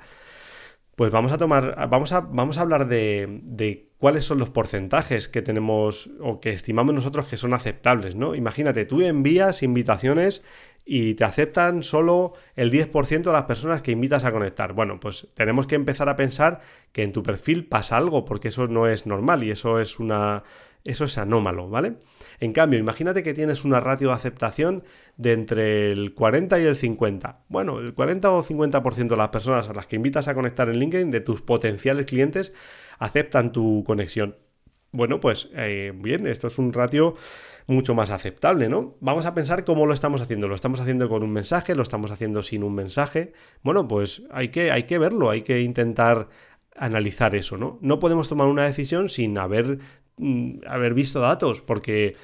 pues 0.97 1.11
vamos 1.11 1.33
a 1.33 1.39
tomar, 1.39 1.89
vamos 1.89 2.13
a, 2.13 2.21
vamos 2.21 2.59
a 2.59 2.63
hablar 2.63 2.89
de, 2.89 3.41
de, 3.45 3.92
cuáles 4.03 4.25
son 4.25 4.39
los 4.39 4.51
porcentajes 4.51 5.29
que 5.29 5.43
tenemos 5.43 6.11
o 6.19 6.41
que 6.41 6.51
estimamos 6.51 6.93
nosotros 6.93 7.27
que 7.27 7.37
son 7.37 7.55
aceptables, 7.55 8.17
¿no? 8.17 8.35
Imagínate, 8.35 8.85
tú 8.85 9.01
envías 9.01 9.63
invitaciones 9.63 10.43
y 10.85 11.15
te 11.15 11.23
aceptan 11.23 11.85
solo 11.85 12.33
el 12.57 12.73
10% 12.73 13.23
de 13.23 13.33
las 13.33 13.45
personas 13.45 13.81
que 13.81 13.93
invitas 13.93 14.25
a 14.25 14.33
conectar. 14.33 14.73
Bueno, 14.73 14.99
pues 14.99 15.29
tenemos 15.35 15.69
que 15.69 15.77
empezar 15.77 16.09
a 16.09 16.17
pensar 16.17 16.63
que 16.91 17.05
en 17.05 17.13
tu 17.13 17.23
perfil 17.23 17.69
pasa 17.69 17.97
algo, 17.97 18.25
porque 18.25 18.49
eso 18.49 18.67
no 18.67 18.89
es 18.89 19.07
normal 19.07 19.45
y 19.45 19.53
eso 19.53 19.79
es 19.79 20.01
una. 20.01 20.43
Eso 20.85 21.05
es 21.05 21.17
anómalo, 21.17 21.71
¿vale? 21.71 21.99
En 22.41 22.53
cambio, 22.53 22.81
imagínate 22.81 23.23
que 23.23 23.35
tienes 23.35 23.65
una 23.65 23.79
ratio 23.79 24.09
de 24.09 24.15
aceptación 24.15 24.83
de 25.17 25.33
entre 25.33 25.93
el 25.93 26.13
40 26.13 26.59
y 26.59 26.65
el 26.65 26.75
50. 26.75 27.45
Bueno, 27.49 27.79
el 27.79 27.95
40 27.95 28.29
o 28.33 28.43
50% 28.43 29.07
de 29.07 29.17
las 29.17 29.29
personas 29.29 29.69
a 29.69 29.75
las 29.75 29.87
que 29.87 29.95
invitas 29.95 30.27
a 30.27 30.35
conectar 30.35 30.69
en 30.69 30.81
LinkedIn, 30.81 31.13
de 31.13 31.21
tus 31.21 31.41
potenciales 31.41 32.07
clientes, 32.07 32.53
aceptan 33.03 33.51
tu 33.51 33.83
conexión. 33.85 34.37
Bueno, 34.93 35.19
pues 35.19 35.49
eh, 35.57 35.93
bien, 35.95 36.27
esto 36.27 36.47
es 36.47 36.59
un 36.59 36.73
ratio 36.73 37.17
mucho 37.67 37.95
más 37.95 38.11
aceptable, 38.11 38.69
¿no? 38.69 38.97
Vamos 39.01 39.27
a 39.27 39.35
pensar 39.35 39.65
cómo 39.65 39.87
lo 39.87 39.95
estamos 39.95 40.21
haciendo. 40.21 40.47
¿Lo 40.47 40.55
estamos 40.55 40.81
haciendo 40.81 41.09
con 41.09 41.23
un 41.23 41.33
mensaje? 41.33 41.75
¿Lo 41.75 41.83
estamos 41.83 42.13
haciendo 42.13 42.43
sin 42.43 42.63
un 42.63 42.75
mensaje? 42.75 43.33
Bueno, 43.63 43.89
pues 43.89 44.23
hay 44.31 44.49
que, 44.49 44.71
hay 44.71 44.85
que 44.85 44.99
verlo, 44.99 45.31
hay 45.31 45.43
que 45.43 45.61
intentar 45.63 46.29
analizar 46.77 47.35
eso, 47.35 47.57
¿no? 47.57 47.79
No 47.81 47.99
podemos 47.99 48.29
tomar 48.29 48.47
una 48.47 48.65
decisión 48.65 49.09
sin 49.09 49.37
haber, 49.37 49.79
mm, 50.19 50.61
haber 50.67 50.95
visto 50.95 51.21
datos, 51.21 51.61
porque 51.61 52.15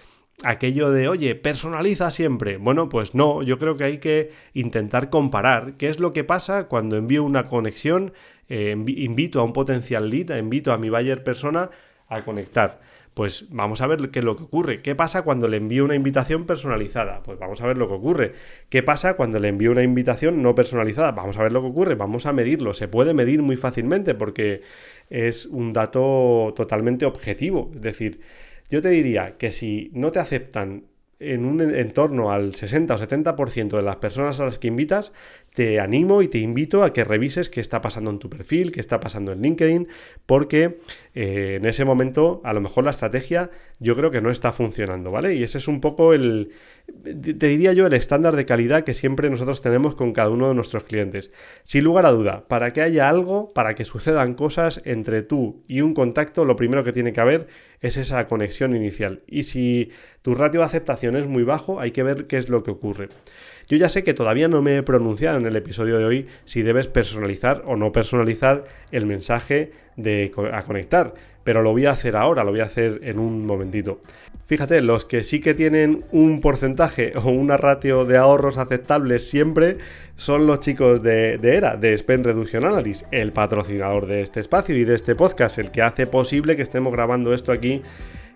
aquello 0.44 0.90
de, 0.90 1.08
oye, 1.08 1.34
personaliza 1.34 2.10
siempre. 2.10 2.56
Bueno, 2.56 2.88
pues 2.88 3.14
no, 3.14 3.42
yo 3.42 3.58
creo 3.58 3.76
que 3.76 3.84
hay 3.84 3.98
que 3.98 4.30
intentar 4.54 5.10
comparar 5.10 5.74
qué 5.74 5.88
es 5.88 6.00
lo 6.00 6.12
que 6.12 6.24
pasa 6.24 6.68
cuando 6.68 6.96
envío 6.96 7.24
una 7.24 7.44
conexión, 7.44 8.12
eh, 8.48 8.76
invito 8.86 9.40
a 9.40 9.44
un 9.44 9.52
potencial 9.52 10.10
lead, 10.10 10.36
invito 10.36 10.72
a 10.72 10.78
mi 10.78 10.90
buyer 10.90 11.22
persona 11.22 11.70
a 12.08 12.24
conectar. 12.24 12.80
Pues 13.14 13.46
vamos 13.50 13.80
a 13.80 13.88
ver 13.88 14.10
qué 14.10 14.20
es 14.20 14.24
lo 14.24 14.36
que 14.36 14.44
ocurre. 14.44 14.80
¿Qué 14.80 14.94
pasa 14.94 15.22
cuando 15.22 15.48
le 15.48 15.56
envío 15.56 15.84
una 15.84 15.96
invitación 15.96 16.46
personalizada? 16.46 17.24
Pues 17.24 17.36
vamos 17.36 17.60
a 17.60 17.66
ver 17.66 17.76
lo 17.76 17.88
que 17.88 17.94
ocurre. 17.94 18.34
¿Qué 18.68 18.84
pasa 18.84 19.14
cuando 19.14 19.40
le 19.40 19.48
envío 19.48 19.72
una 19.72 19.82
invitación 19.82 20.40
no 20.40 20.54
personalizada? 20.54 21.10
Vamos 21.10 21.36
a 21.36 21.42
ver 21.42 21.50
lo 21.50 21.60
que 21.60 21.66
ocurre. 21.66 21.96
Vamos 21.96 22.26
a 22.26 22.32
medirlo. 22.32 22.74
Se 22.74 22.86
puede 22.86 23.14
medir 23.14 23.42
muy 23.42 23.56
fácilmente 23.56 24.14
porque 24.14 24.62
es 25.10 25.46
un 25.46 25.72
dato 25.72 26.52
totalmente 26.54 27.06
objetivo. 27.06 27.72
Es 27.74 27.82
decir, 27.82 28.20
yo 28.70 28.82
te 28.82 28.88
diría 28.88 29.36
que 29.38 29.50
si 29.50 29.90
no 29.94 30.12
te 30.12 30.18
aceptan 30.18 30.84
en 31.20 31.44
un 31.44 31.60
entorno 31.60 32.30
al 32.30 32.54
60 32.54 32.94
o 32.94 32.98
70% 32.98 33.76
de 33.76 33.82
las 33.82 33.96
personas 33.96 34.38
a 34.38 34.44
las 34.44 34.58
que 34.58 34.68
invitas, 34.68 35.12
te 35.58 35.80
animo 35.80 36.22
y 36.22 36.28
te 36.28 36.38
invito 36.38 36.84
a 36.84 36.92
que 36.92 37.02
revises 37.02 37.50
qué 37.50 37.60
está 37.60 37.80
pasando 37.80 38.12
en 38.12 38.20
tu 38.20 38.30
perfil, 38.30 38.70
qué 38.70 38.78
está 38.78 39.00
pasando 39.00 39.32
en 39.32 39.42
LinkedIn, 39.42 39.88
porque 40.24 40.78
eh, 41.16 41.56
en 41.56 41.64
ese 41.64 41.84
momento 41.84 42.40
a 42.44 42.52
lo 42.52 42.60
mejor 42.60 42.84
la 42.84 42.92
estrategia 42.92 43.50
yo 43.80 43.96
creo 43.96 44.12
que 44.12 44.20
no 44.20 44.30
está 44.30 44.52
funcionando, 44.52 45.10
¿vale? 45.10 45.34
Y 45.34 45.42
ese 45.42 45.58
es 45.58 45.66
un 45.66 45.80
poco 45.80 46.14
el, 46.14 46.52
te 47.02 47.48
diría 47.48 47.72
yo, 47.72 47.88
el 47.88 47.92
estándar 47.92 48.36
de 48.36 48.46
calidad 48.46 48.84
que 48.84 48.94
siempre 48.94 49.30
nosotros 49.30 49.60
tenemos 49.60 49.96
con 49.96 50.12
cada 50.12 50.30
uno 50.30 50.46
de 50.46 50.54
nuestros 50.54 50.84
clientes. 50.84 51.32
Sin 51.64 51.82
lugar 51.82 52.06
a 52.06 52.12
duda, 52.12 52.46
para 52.46 52.72
que 52.72 52.80
haya 52.80 53.08
algo, 53.08 53.52
para 53.52 53.74
que 53.74 53.84
sucedan 53.84 54.34
cosas 54.34 54.80
entre 54.84 55.22
tú 55.22 55.64
y 55.66 55.80
un 55.80 55.92
contacto, 55.92 56.44
lo 56.44 56.54
primero 56.54 56.84
que 56.84 56.92
tiene 56.92 57.12
que 57.12 57.20
haber 57.20 57.48
es 57.80 57.96
esa 57.96 58.26
conexión 58.28 58.76
inicial. 58.76 59.22
Y 59.26 59.42
si 59.42 59.90
tu 60.22 60.36
ratio 60.36 60.60
de 60.60 60.66
aceptación 60.66 61.16
es 61.16 61.26
muy 61.26 61.42
bajo, 61.42 61.80
hay 61.80 61.90
que 61.90 62.04
ver 62.04 62.28
qué 62.28 62.36
es 62.36 62.48
lo 62.48 62.62
que 62.62 62.70
ocurre. 62.70 63.08
Yo 63.68 63.76
ya 63.76 63.90
sé 63.90 64.02
que 64.02 64.14
todavía 64.14 64.48
no 64.48 64.62
me 64.62 64.78
he 64.78 64.82
pronunciado 64.82 65.36
en 65.36 65.44
el 65.44 65.54
episodio 65.54 65.98
de 65.98 66.06
hoy 66.06 66.26
si 66.46 66.62
debes 66.62 66.88
personalizar 66.88 67.62
o 67.66 67.76
no 67.76 67.92
personalizar 67.92 68.64
el 68.92 69.04
mensaje 69.04 69.72
de 69.96 70.32
a 70.52 70.62
conectar, 70.62 71.12
pero 71.44 71.60
lo 71.60 71.72
voy 71.72 71.84
a 71.84 71.90
hacer 71.90 72.16
ahora, 72.16 72.44
lo 72.44 72.52
voy 72.52 72.60
a 72.60 72.64
hacer 72.64 73.00
en 73.02 73.18
un 73.18 73.44
momentito. 73.44 74.00
Fíjate, 74.46 74.80
los 74.80 75.04
que 75.04 75.22
sí 75.22 75.40
que 75.40 75.52
tienen 75.52 76.06
un 76.12 76.40
porcentaje 76.40 77.12
o 77.22 77.28
una 77.28 77.58
ratio 77.58 78.06
de 78.06 78.16
ahorros 78.16 78.56
aceptables 78.56 79.28
siempre 79.28 79.76
son 80.16 80.46
los 80.46 80.60
chicos 80.60 81.02
de, 81.02 81.36
de 81.36 81.56
ERA, 81.56 81.76
de 81.76 81.96
Spend 81.98 82.24
Reduction 82.24 82.64
Analysis, 82.64 83.04
el 83.10 83.32
patrocinador 83.32 84.06
de 84.06 84.22
este 84.22 84.40
espacio 84.40 84.74
y 84.76 84.84
de 84.84 84.94
este 84.94 85.14
podcast, 85.14 85.58
el 85.58 85.70
que 85.70 85.82
hace 85.82 86.06
posible 86.06 86.56
que 86.56 86.62
estemos 86.62 86.90
grabando 86.90 87.34
esto 87.34 87.52
aquí 87.52 87.82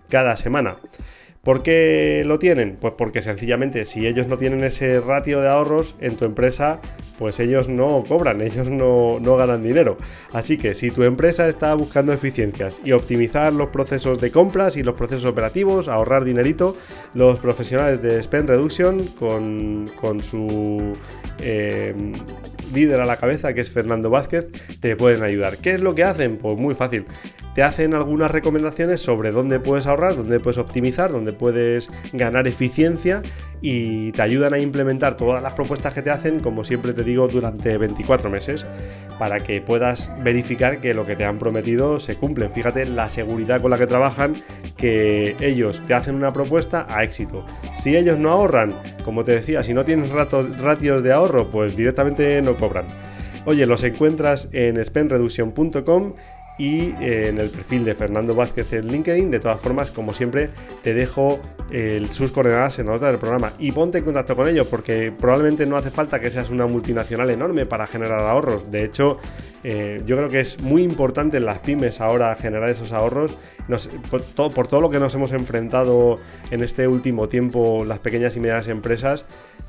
cada 0.09 0.35
semana. 0.35 0.77
¿Por 1.43 1.61
qué 1.61 2.23
lo 2.25 2.39
tienen? 2.39 2.77
Pues 2.79 2.93
porque 2.97 3.21
sencillamente 3.21 3.83
si 3.83 4.07
ellos 4.07 4.27
no 4.27 4.37
tienen 4.37 4.63
ese 4.63 5.01
ratio 5.01 5.41
de 5.41 5.49
ahorros 5.49 5.97
en 5.99 6.15
tu 6.15 6.23
empresa, 6.23 6.79
pues 7.19 7.37
ellos 7.41 7.67
no 7.67 8.01
cobran, 8.07 8.39
ellos 8.39 8.69
no, 8.69 9.19
ganan 9.35 9.61
dinero. 9.61 9.97
Así 10.31 10.57
que 10.57 10.73
si 10.73 10.89
tu 10.89 11.03
empresa 11.03 11.49
está 11.49 11.73
buscando 11.75 12.13
eficiencias 12.13 12.79
y 12.85 12.93
optimizar 12.93 13.51
los 13.51 13.67
procesos 13.71 14.21
de 14.21 14.31
compras 14.31 14.77
y 14.77 14.83
los 14.83 14.95
procesos 14.95 15.25
operativos, 15.25 15.89
ahorrar 15.89 16.23
dinerito, 16.23 16.77
los 17.13 17.41
profesionales 17.41 18.01
de 18.01 18.23
Spend 18.23 18.47
Reduction 18.47 19.05
con, 19.07 20.21
su 20.21 20.95
eh, 21.39 21.93
líder 22.73 23.01
a 23.01 23.05
la 23.05 23.17
cabeza, 23.17 23.53
que 23.53 23.59
es 23.59 23.69
Fernando 23.69 24.09
Vázquez, 24.09 24.47
te 24.79 24.95
pueden 24.95 25.23
ayudar. 25.23 25.57
¿Qué 25.57 25.73
es 25.73 25.81
lo 25.81 25.93
que 25.93 26.05
hacen? 26.05 26.37
Pues 26.37 26.55
muy 26.55 26.73
fácil 26.73 27.05
te 27.53 27.63
hacen 27.63 27.93
algunas 27.93 28.31
recomendaciones 28.31 29.01
sobre 29.01 29.31
dónde 29.31 29.59
puedes 29.59 29.85
ahorrar, 29.85 30.15
dónde 30.15 30.39
puedes 30.39 30.57
optimizar, 30.57 31.11
dónde 31.11 31.33
puedes 31.33 31.89
ganar 32.11 32.47
eficiencia 32.47 33.21
y 33.61 34.11
te 34.11 34.21
ayudan 34.21 34.53
a 34.53 34.59
implementar 34.59 35.15
todas 35.15 35.41
las 35.41 35.53
propuestas 35.53 35.93
que 35.93 36.01
te 36.01 36.09
hacen, 36.09 36.39
como 36.39 36.63
siempre 36.63 36.93
te 36.93 37.03
digo, 37.03 37.27
durante 37.27 37.77
24 37.77 38.29
meses, 38.29 38.65
para 39.17 39.39
que 39.39 39.61
puedas 39.61 40.11
verificar 40.21 40.81
que 40.81 40.93
lo 40.93 41.05
que 41.05 41.15
te 41.15 41.23
han 41.23 41.39
prometido 41.39 41.99
se 41.99 42.15
cumplen. 42.15 42.51
Fíjate 42.51 42.85
la 42.85 43.07
seguridad 43.09 43.61
con 43.61 43.71
la 43.71 43.77
que 43.77 43.87
trabajan, 43.87 44.35
que 44.75 45.37
ellos 45.39 45.81
te 45.83 45.93
hacen 45.93 46.15
una 46.15 46.31
propuesta 46.31 46.85
a 46.89 47.03
éxito. 47.03 47.45
Si 47.73 47.95
ellos 47.95 48.17
no 48.17 48.31
ahorran, 48.31 48.69
como 49.05 49.23
te 49.23 49.33
decía, 49.33 49.63
si 49.63 49.73
no 49.73 49.85
tienes 49.85 50.09
ratios 50.09 51.03
de 51.03 51.13
ahorro, 51.13 51.49
pues 51.49 51.77
directamente 51.77 52.41
no 52.41 52.55
cobran. 52.55 52.87
Oye, 53.45 53.65
los 53.65 53.83
encuentras 53.83 54.49
en 54.51 54.83
spendreduction.com 54.83 56.13
y 56.57 56.91
eh, 57.01 57.29
en 57.29 57.39
el 57.39 57.49
perfil 57.49 57.83
de 57.83 57.95
Fernando 57.95 58.35
Vázquez 58.35 58.73
en 58.73 58.87
LinkedIn. 58.87 59.31
De 59.31 59.39
todas 59.39 59.59
formas, 59.59 59.91
como 59.91 60.13
siempre, 60.13 60.49
te 60.81 60.93
dejo 60.93 61.39
sus 62.11 62.31
coordenadas 62.31 62.77
en 62.77 62.85
la 62.85 62.93
nota 62.93 63.07
del 63.07 63.17
programa 63.17 63.53
y 63.57 63.71
ponte 63.71 63.97
en 63.97 64.03
contacto 64.03 64.35
con 64.35 64.47
ellos 64.47 64.67
porque 64.67 65.11
probablemente 65.11 65.65
no 65.65 65.75
hace 65.75 65.89
falta 65.89 66.19
que 66.19 66.29
seas 66.29 66.51
una 66.51 66.67
multinacional 66.67 67.31
enorme 67.31 67.65
para 67.65 67.87
generar 67.87 68.19
ahorros. 68.19 68.69
De 68.69 68.83
hecho, 68.83 69.19
eh, 69.63 70.01
yo 70.05 70.17
creo 70.17 70.29
que 70.29 70.39
es 70.39 70.61
muy 70.61 70.83
importante 70.83 71.37
en 71.37 71.45
las 71.45 71.59
pymes 71.59 72.01
ahora 72.01 72.35
generar 72.35 72.69
esos 72.69 72.91
ahorros. 72.91 73.37
por, 74.11 74.21
todo, 74.21 74.49
por 74.51 74.67
todo 74.67 74.81
lo 74.81 74.89
que 74.89 74.99
nos 74.99 75.15
hemos 75.15 75.31
enfrentado 75.31 76.19
en 76.51 76.63
este 76.63 76.87
último 76.87 77.29
tiempo, 77.29 77.85
las 77.85 77.99
pequeñas 77.99 78.35
y 78.35 78.39
medianas 78.39 78.67
empresas, 78.67 79.25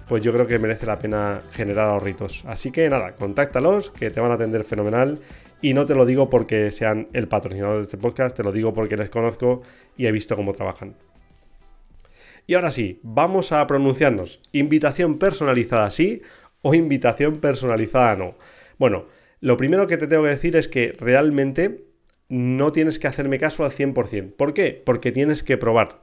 pues 0.09 0.23
yo 0.23 0.33
creo 0.33 0.47
que 0.47 0.59
merece 0.59 0.87
la 0.87 0.99
pena 0.99 1.41
generar 1.53 1.89
ahorritos. 1.89 2.45
Así 2.47 2.71
que 2.71 2.91
nada, 2.91 3.15
contáctalos, 3.15 3.91
que 3.91 4.11
te 4.11 4.21
van 4.21 4.31
a 4.31 4.35
atender 4.35 4.65
fenomenal 4.65 5.21
y 5.65 5.73
no 5.73 5.87
te 5.87 5.95
lo 5.95 6.05
digo 6.05 6.29
porque 6.29 6.71
sean 6.73 7.09
el 7.15 7.27
patrocinador 7.27 7.79
de 7.79 7.85
este 7.85 7.97
podcast, 7.97 8.37
te 8.37 8.43
lo 8.43 8.53
digo 8.53 8.75
porque 8.75 8.99
les 8.99 9.09
conozco 9.09 9.63
y 9.97 10.05
he 10.05 10.13
visto 10.13 10.37
cómo 10.37 10.53
trabajan. 10.53 10.95
Y 12.47 12.53
ahora 12.53 12.71
sí, 12.71 13.01
vamos 13.03 13.51
a 13.51 13.67
pronunciarnos. 13.67 14.43
¿Invitación 14.53 15.19
personalizada 15.19 15.89
sí 15.89 16.21
o 16.61 16.75
invitación 16.75 17.39
personalizada 17.39 18.15
no? 18.15 18.37
Bueno, 18.77 19.07
lo 19.41 19.57
primero 19.57 19.87
que 19.87 19.97
te 19.97 20.07
tengo 20.07 20.25
que 20.25 20.29
decir 20.29 20.55
es 20.55 20.69
que 20.69 20.95
realmente 20.99 21.87
no 22.29 22.71
tienes 22.71 22.99
que 22.99 23.07
hacerme 23.07 23.39
caso 23.39 23.65
al 23.65 23.71
100%. 23.71 24.35
¿Por 24.37 24.53
qué? 24.53 24.83
Porque 24.85 25.13
tienes 25.13 25.43
que 25.43 25.57
probar. 25.57 26.03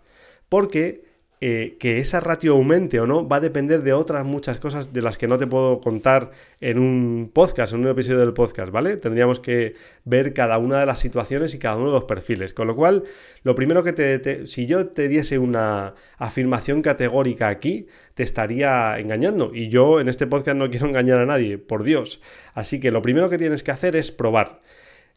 Porque 0.50 1.04
eh, 1.44 1.76
que 1.80 1.98
esa 1.98 2.20
ratio 2.20 2.54
aumente 2.54 3.00
o 3.00 3.08
no 3.08 3.28
va 3.28 3.38
a 3.38 3.40
depender 3.40 3.82
de 3.82 3.94
otras 3.94 4.24
muchas 4.24 4.60
cosas 4.60 4.94
de 4.94 5.02
las 5.02 5.18
que 5.18 5.28
no 5.28 5.40
te 5.40 5.48
puedo 5.48 5.82
contar 5.82 6.30
en 6.60 6.78
un 6.78 7.32
podcast, 7.34 7.74
en 7.74 7.80
un 7.80 7.88
episodio 7.88 8.20
del 8.20 8.34
podcast, 8.34 8.72
¿vale? 8.72 8.96
Tendríamos 8.98 9.40
que 9.40 9.74
ver 10.06 10.34
cada 10.36 10.60
una 10.60 10.80
de 10.80 10.86
las 10.86 11.00
situaciones 11.00 11.56
y 11.56 11.58
cada 11.58 11.78
uno 11.78 11.88
de 11.88 11.94
los 11.94 12.04
perfiles. 12.04 12.54
Con 12.54 12.68
lo 12.68 12.76
cual, 12.76 13.06
lo 13.42 13.56
primero 13.56 13.84
que 13.84 13.92
te, 13.92 14.46
si 14.46 14.68
yo 14.68 14.90
te 14.90 15.08
diese 15.08 15.40
una 15.40 15.96
afirmación 16.20 16.84
categórica 16.84 17.48
aquí, 17.48 17.88
te 18.14 18.22
estaría 18.22 19.00
engañando. 19.00 19.50
Y 19.52 19.70
yo 19.70 20.00
en 20.00 20.10
este 20.10 20.28
podcast 20.28 20.58
no 20.58 20.70
quiero 20.70 20.86
engañar 20.86 21.18
a 21.18 21.26
nadie, 21.26 21.58
por 21.58 21.84
Dios. 21.84 22.22
Así 22.54 22.80
que 22.80 22.92
lo 22.92 23.02
primero 23.02 23.32
que 23.32 23.40
tienes 23.40 23.64
que 23.64 23.72
hacer 23.72 23.96
es 23.96 24.12
probar. 24.12 24.62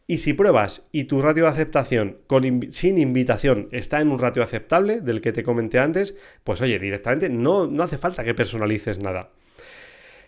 Y 0.07 0.19
si 0.19 0.33
pruebas 0.33 0.83
y 0.91 1.05
tu 1.05 1.21
ratio 1.21 1.45
de 1.45 1.49
aceptación 1.49 2.17
sin 2.69 2.97
invitación 2.99 3.69
está 3.71 4.01
en 4.01 4.11
un 4.11 4.19
ratio 4.19 4.43
aceptable 4.43 5.01
del 5.01 5.19
que 5.19 5.31
te 5.31 5.43
comenté 5.43 5.79
antes, 5.79 6.15
pues 6.43 6.61
oye, 6.61 6.77
directamente 6.77 7.29
no, 7.29 7.65
no 7.65 7.81
hace 7.83 7.97
falta 7.97 8.23
que 8.23 8.35
personalices 8.35 8.99
nada. 8.99 9.31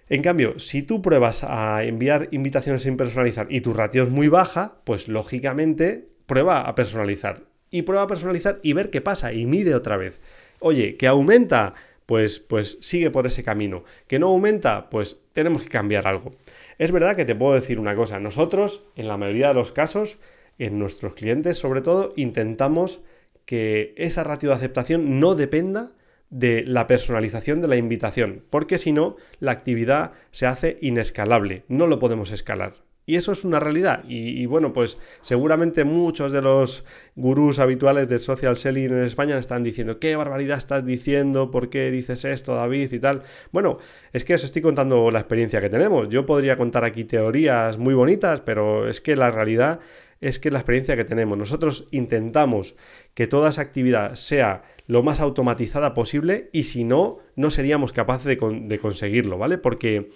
En 0.09 0.21
cambio, 0.21 0.57
si 0.57 0.83
tú 0.83 1.01
pruebas 1.01 1.43
a 1.43 1.83
enviar 1.83 2.29
invitaciones 2.31 2.83
sin 2.83 2.97
personalizar 2.97 3.47
y 3.49 3.61
tu 3.61 3.73
ratio 3.73 4.03
es 4.03 4.09
muy 4.09 4.29
baja, 4.29 4.77
pues 4.83 5.07
lógicamente 5.07 6.07
prueba 6.25 6.61
a 6.61 6.75
personalizar. 6.75 7.43
y 7.69 7.81
prueba 7.81 8.03
a 8.03 8.07
personalizar 8.07 8.59
y 8.63 8.73
ver 8.73 8.89
qué 8.89 9.01
pasa 9.01 9.33
y 9.33 9.45
mide 9.45 9.75
otra 9.75 9.97
vez. 9.97 10.21
Oye, 10.59 10.95
que 10.95 11.07
aumenta, 11.07 11.73
pues, 12.05 12.39
pues 12.39 12.77
sigue 12.79 13.11
por 13.11 13.27
ese 13.27 13.43
camino. 13.43 13.83
Que 14.07 14.19
no 14.19 14.27
aumenta, 14.27 14.89
pues 14.89 15.19
tenemos 15.33 15.63
que 15.63 15.69
cambiar 15.69 16.07
algo. 16.07 16.33
Es 16.77 16.91
verdad 16.91 17.15
que 17.15 17.25
te 17.25 17.35
puedo 17.35 17.55
decir 17.55 17.79
una 17.79 17.95
cosa, 17.95 18.19
nosotros, 18.19 18.83
en 18.95 19.07
la 19.07 19.17
mayoría 19.17 19.47
de 19.47 19.55
los 19.55 19.71
casos, 19.71 20.19
en 20.59 20.77
nuestros 20.77 21.13
clientes 21.15 21.57
sobre 21.57 21.81
todo, 21.81 22.13
intentamos 22.15 23.01
que 23.45 23.93
esa 23.97 24.23
ratio 24.23 24.49
de 24.49 24.55
aceptación 24.55 25.19
no 25.19 25.33
dependa 25.33 25.93
de 26.29 26.63
la 26.65 26.85
personalización 26.85 27.61
de 27.61 27.67
la 27.67 27.77
invitación, 27.77 28.43
porque 28.49 28.77
si 28.77 28.91
no, 28.91 29.15
la 29.39 29.51
actividad 29.51 30.11
se 30.31 30.45
hace 30.45 30.77
inescalable, 30.81 31.63
no 31.67 31.87
lo 31.87 31.99
podemos 31.99 32.31
escalar. 32.31 32.86
Y 33.09 33.15
eso 33.15 33.31
es 33.31 33.45
una 33.45 33.61
realidad. 33.61 34.03
Y, 34.05 34.45
bueno, 34.47 34.73
pues 34.73 34.97
seguramente 35.21 35.85
muchos 35.85 36.33
de 36.33 36.41
los 36.41 36.83
gurús 37.15 37.57
habituales 37.57 38.09
del 38.09 38.19
social 38.19 38.57
selling 38.57 38.91
en 38.91 39.03
España 39.03 39.37
están 39.37 39.63
diciendo, 39.63 39.97
¿qué 39.97 40.17
barbaridad 40.17 40.57
estás 40.57 40.85
diciendo? 40.85 41.49
¿Por 41.49 41.69
qué 41.69 41.89
dices 41.89 42.25
esto, 42.25 42.55
David? 42.55 42.91
Y 42.91 42.99
tal. 42.99 43.23
Bueno, 43.53 43.77
es 44.11 44.25
que 44.25 44.35
os 44.35 44.43
estoy 44.43 44.61
contando 44.61 45.09
la 45.09 45.19
experiencia 45.19 45.61
que 45.61 45.69
tenemos. 45.69 46.09
Yo 46.09 46.25
podría 46.25 46.57
contar 46.57 46.83
aquí 46.83 47.05
teorías 47.05 47.77
muy 47.77 47.93
bonitas, 47.93 48.41
pero 48.41 48.89
es 48.89 48.99
que 48.99 49.15
la 49.15 49.31
realidad 49.31 49.79
es 50.19 50.37
que 50.37 50.51
la 50.51 50.59
experiencia 50.59 50.97
que 50.97 51.05
tenemos. 51.05 51.37
Nosotros 51.37 51.85
intentamos 51.91 52.75
que 53.13 53.25
toda 53.25 53.51
esa 53.51 53.61
actividad 53.61 54.15
sea 54.15 54.63
lo 54.85 55.01
más 55.01 55.21
automatizada 55.21 55.93
posible 55.93 56.49
y 56.51 56.63
si 56.63 56.83
no, 56.83 57.19
no 57.37 57.51
seríamos 57.51 57.93
capaces 57.93 58.25
de, 58.25 58.63
de 58.63 58.79
conseguirlo, 58.79 59.37
¿vale? 59.37 59.57
Porque 59.57 60.09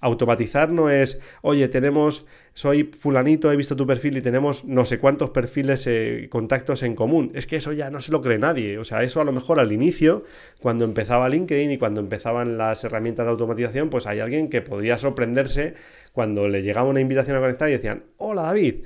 Automatizar 0.00 0.70
no 0.70 0.90
es, 0.90 1.18
oye, 1.42 1.66
tenemos, 1.66 2.24
soy 2.54 2.84
fulanito, 2.84 3.50
he 3.50 3.56
visto 3.56 3.74
tu 3.74 3.84
perfil 3.84 4.16
y 4.16 4.20
tenemos 4.20 4.64
no 4.64 4.84
sé 4.84 4.98
cuántos 4.98 5.30
perfiles, 5.30 5.86
eh, 5.88 6.28
contactos 6.30 6.84
en 6.84 6.94
común. 6.94 7.32
Es 7.34 7.48
que 7.48 7.56
eso 7.56 7.72
ya 7.72 7.90
no 7.90 8.00
se 8.00 8.12
lo 8.12 8.22
cree 8.22 8.38
nadie. 8.38 8.78
O 8.78 8.84
sea, 8.84 9.02
eso 9.02 9.20
a 9.20 9.24
lo 9.24 9.32
mejor 9.32 9.58
al 9.58 9.72
inicio, 9.72 10.24
cuando 10.60 10.84
empezaba 10.84 11.28
LinkedIn 11.28 11.72
y 11.72 11.78
cuando 11.78 12.00
empezaban 12.00 12.58
las 12.58 12.84
herramientas 12.84 13.26
de 13.26 13.30
automatización, 13.30 13.90
pues 13.90 14.06
hay 14.06 14.20
alguien 14.20 14.48
que 14.48 14.62
podría 14.62 14.98
sorprenderse 14.98 15.74
cuando 16.12 16.46
le 16.46 16.62
llegaba 16.62 16.88
una 16.88 17.00
invitación 17.00 17.36
a 17.36 17.40
conectar 17.40 17.68
y 17.68 17.72
decían, 17.72 18.04
hola 18.18 18.42
David, 18.42 18.84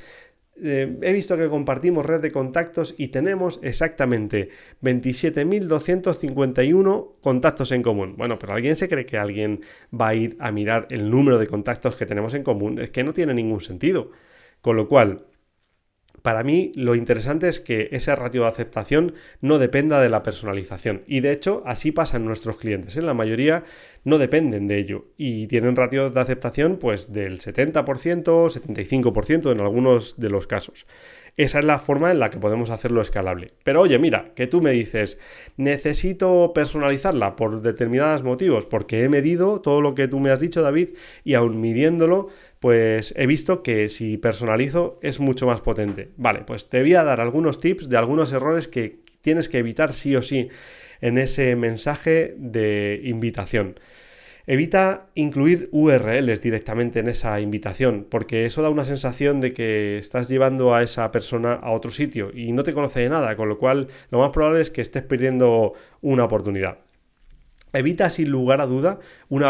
eh, 0.56 0.98
he 1.00 1.12
visto 1.12 1.36
que 1.36 1.48
compartimos 1.48 2.04
red 2.04 2.20
de 2.20 2.30
contactos 2.30 2.94
y 2.98 3.08
tenemos 3.08 3.58
exactamente 3.62 4.50
27.251 4.82 7.12
contactos 7.20 7.72
en 7.72 7.82
común. 7.82 8.14
Bueno, 8.16 8.38
pero 8.38 8.52
¿alguien 8.52 8.76
se 8.76 8.88
cree 8.88 9.06
que 9.06 9.18
alguien 9.18 9.62
va 9.98 10.08
a 10.08 10.14
ir 10.14 10.36
a 10.38 10.52
mirar 10.52 10.86
el 10.90 11.10
número 11.10 11.38
de 11.38 11.46
contactos 11.46 11.96
que 11.96 12.06
tenemos 12.06 12.34
en 12.34 12.42
común? 12.42 12.78
Es 12.78 12.90
que 12.90 13.02
no 13.02 13.12
tiene 13.12 13.34
ningún 13.34 13.60
sentido. 13.60 14.10
Con 14.60 14.76
lo 14.76 14.88
cual, 14.88 15.26
para 16.22 16.44
mí 16.44 16.72
lo 16.74 16.94
interesante 16.94 17.48
es 17.48 17.60
que 17.60 17.88
esa 17.92 18.16
ratio 18.16 18.42
de 18.42 18.48
aceptación 18.48 19.14
no 19.40 19.58
dependa 19.58 20.00
de 20.00 20.08
la 20.08 20.22
personalización. 20.22 21.02
Y 21.06 21.20
de 21.20 21.32
hecho, 21.32 21.62
así 21.66 21.92
pasa 21.92 22.16
en 22.16 22.24
nuestros 22.24 22.56
clientes. 22.56 22.96
En 22.96 23.02
¿eh? 23.02 23.06
la 23.06 23.14
mayoría 23.14 23.64
no 24.04 24.18
dependen 24.18 24.68
de 24.68 24.78
ello. 24.78 25.06
Y 25.16 25.48
tienen 25.48 25.76
ratios 25.76 26.14
de 26.14 26.20
aceptación 26.20 26.78
pues 26.78 27.12
del 27.12 27.40
70%, 27.40 27.84
75% 27.84 29.52
en 29.52 29.60
algunos 29.60 30.18
de 30.18 30.30
los 30.30 30.46
casos. 30.46 30.86
Esa 31.38 31.60
es 31.60 31.64
la 31.64 31.78
forma 31.78 32.10
en 32.10 32.18
la 32.18 32.28
que 32.28 32.38
podemos 32.38 32.68
hacerlo 32.68 33.00
escalable. 33.00 33.54
Pero 33.64 33.80
oye, 33.80 33.98
mira, 33.98 34.32
que 34.34 34.46
tú 34.46 34.60
me 34.60 34.72
dices, 34.72 35.18
necesito 35.56 36.52
personalizarla 36.54 37.36
por 37.36 37.62
determinados 37.62 38.22
motivos, 38.22 38.66
porque 38.66 39.02
he 39.02 39.08
medido 39.08 39.62
todo 39.62 39.80
lo 39.80 39.94
que 39.94 40.08
tú 40.08 40.20
me 40.20 40.30
has 40.30 40.40
dicho, 40.40 40.60
David, 40.60 40.90
y 41.24 41.32
aún 41.32 41.58
midiéndolo, 41.58 42.28
pues 42.62 43.12
he 43.16 43.26
visto 43.26 43.64
que 43.64 43.88
si 43.88 44.18
personalizo 44.18 44.96
es 45.02 45.18
mucho 45.18 45.46
más 45.46 45.60
potente. 45.60 46.10
Vale, 46.16 46.44
pues 46.46 46.68
te 46.68 46.80
voy 46.80 46.94
a 46.94 47.02
dar 47.02 47.20
algunos 47.20 47.58
tips 47.58 47.88
de 47.88 47.96
algunos 47.96 48.32
errores 48.32 48.68
que 48.68 49.00
tienes 49.20 49.48
que 49.48 49.58
evitar 49.58 49.92
sí 49.92 50.14
o 50.14 50.22
sí 50.22 50.48
en 51.00 51.18
ese 51.18 51.56
mensaje 51.56 52.36
de 52.38 53.00
invitación. 53.02 53.80
Evita 54.46 55.08
incluir 55.16 55.70
URLs 55.72 56.40
directamente 56.40 57.00
en 57.00 57.08
esa 57.08 57.40
invitación, 57.40 58.06
porque 58.08 58.46
eso 58.46 58.62
da 58.62 58.70
una 58.70 58.84
sensación 58.84 59.40
de 59.40 59.52
que 59.54 59.98
estás 59.98 60.28
llevando 60.28 60.72
a 60.72 60.84
esa 60.84 61.10
persona 61.10 61.54
a 61.54 61.72
otro 61.72 61.90
sitio 61.90 62.30
y 62.32 62.52
no 62.52 62.62
te 62.62 62.74
conoce 62.74 63.00
de 63.00 63.08
nada, 63.08 63.34
con 63.34 63.48
lo 63.48 63.58
cual 63.58 63.88
lo 64.10 64.20
más 64.20 64.30
probable 64.30 64.60
es 64.60 64.70
que 64.70 64.82
estés 64.82 65.02
perdiendo 65.02 65.72
una 66.00 66.26
oportunidad. 66.26 66.78
Evita 67.72 68.10
sin 68.10 68.30
lugar 68.30 68.60
a 68.60 68.66
duda 68.66 68.98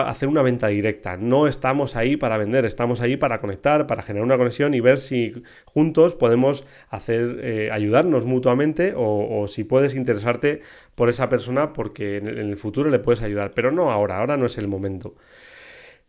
hacer 0.07 0.29
una 0.29 0.43
venta 0.43 0.69
directa. 0.69 1.17
No 1.17 1.49
estamos 1.49 1.97
ahí 1.97 2.17
para 2.17 2.37
vender, 2.37 2.67
estamos 2.67 3.01
ahí 3.01 3.17
para 3.17 3.41
conectar, 3.41 3.87
para 3.87 4.03
generar 4.03 4.25
una 4.25 4.37
conexión 4.37 4.75
y 4.75 4.81
ver 4.81 4.99
si 4.99 5.43
juntos 5.65 6.15
podemos 6.15 6.65
hacer, 6.89 7.41
eh, 7.43 7.71
ayudarnos 7.73 8.25
mutuamente 8.25 8.95
o, 8.97 9.49
si 9.49 9.65
puedes 9.65 9.95
interesarte 9.95 10.61
por 10.95 11.09
esa 11.09 11.29
persona 11.29 11.73
porque 11.73 12.19
en 12.19 12.29
el 12.29 12.57
futuro 12.57 12.91
le 12.91 13.01
puedes 13.01 13.23
ayudar. 13.23 13.51
Pero 13.55 13.73
no 13.73 13.91
ahora, 13.91 14.19
ahora 14.19 14.37
no 14.37 14.47
es 14.47 14.57
el 14.57 14.69
momento. 14.69 15.17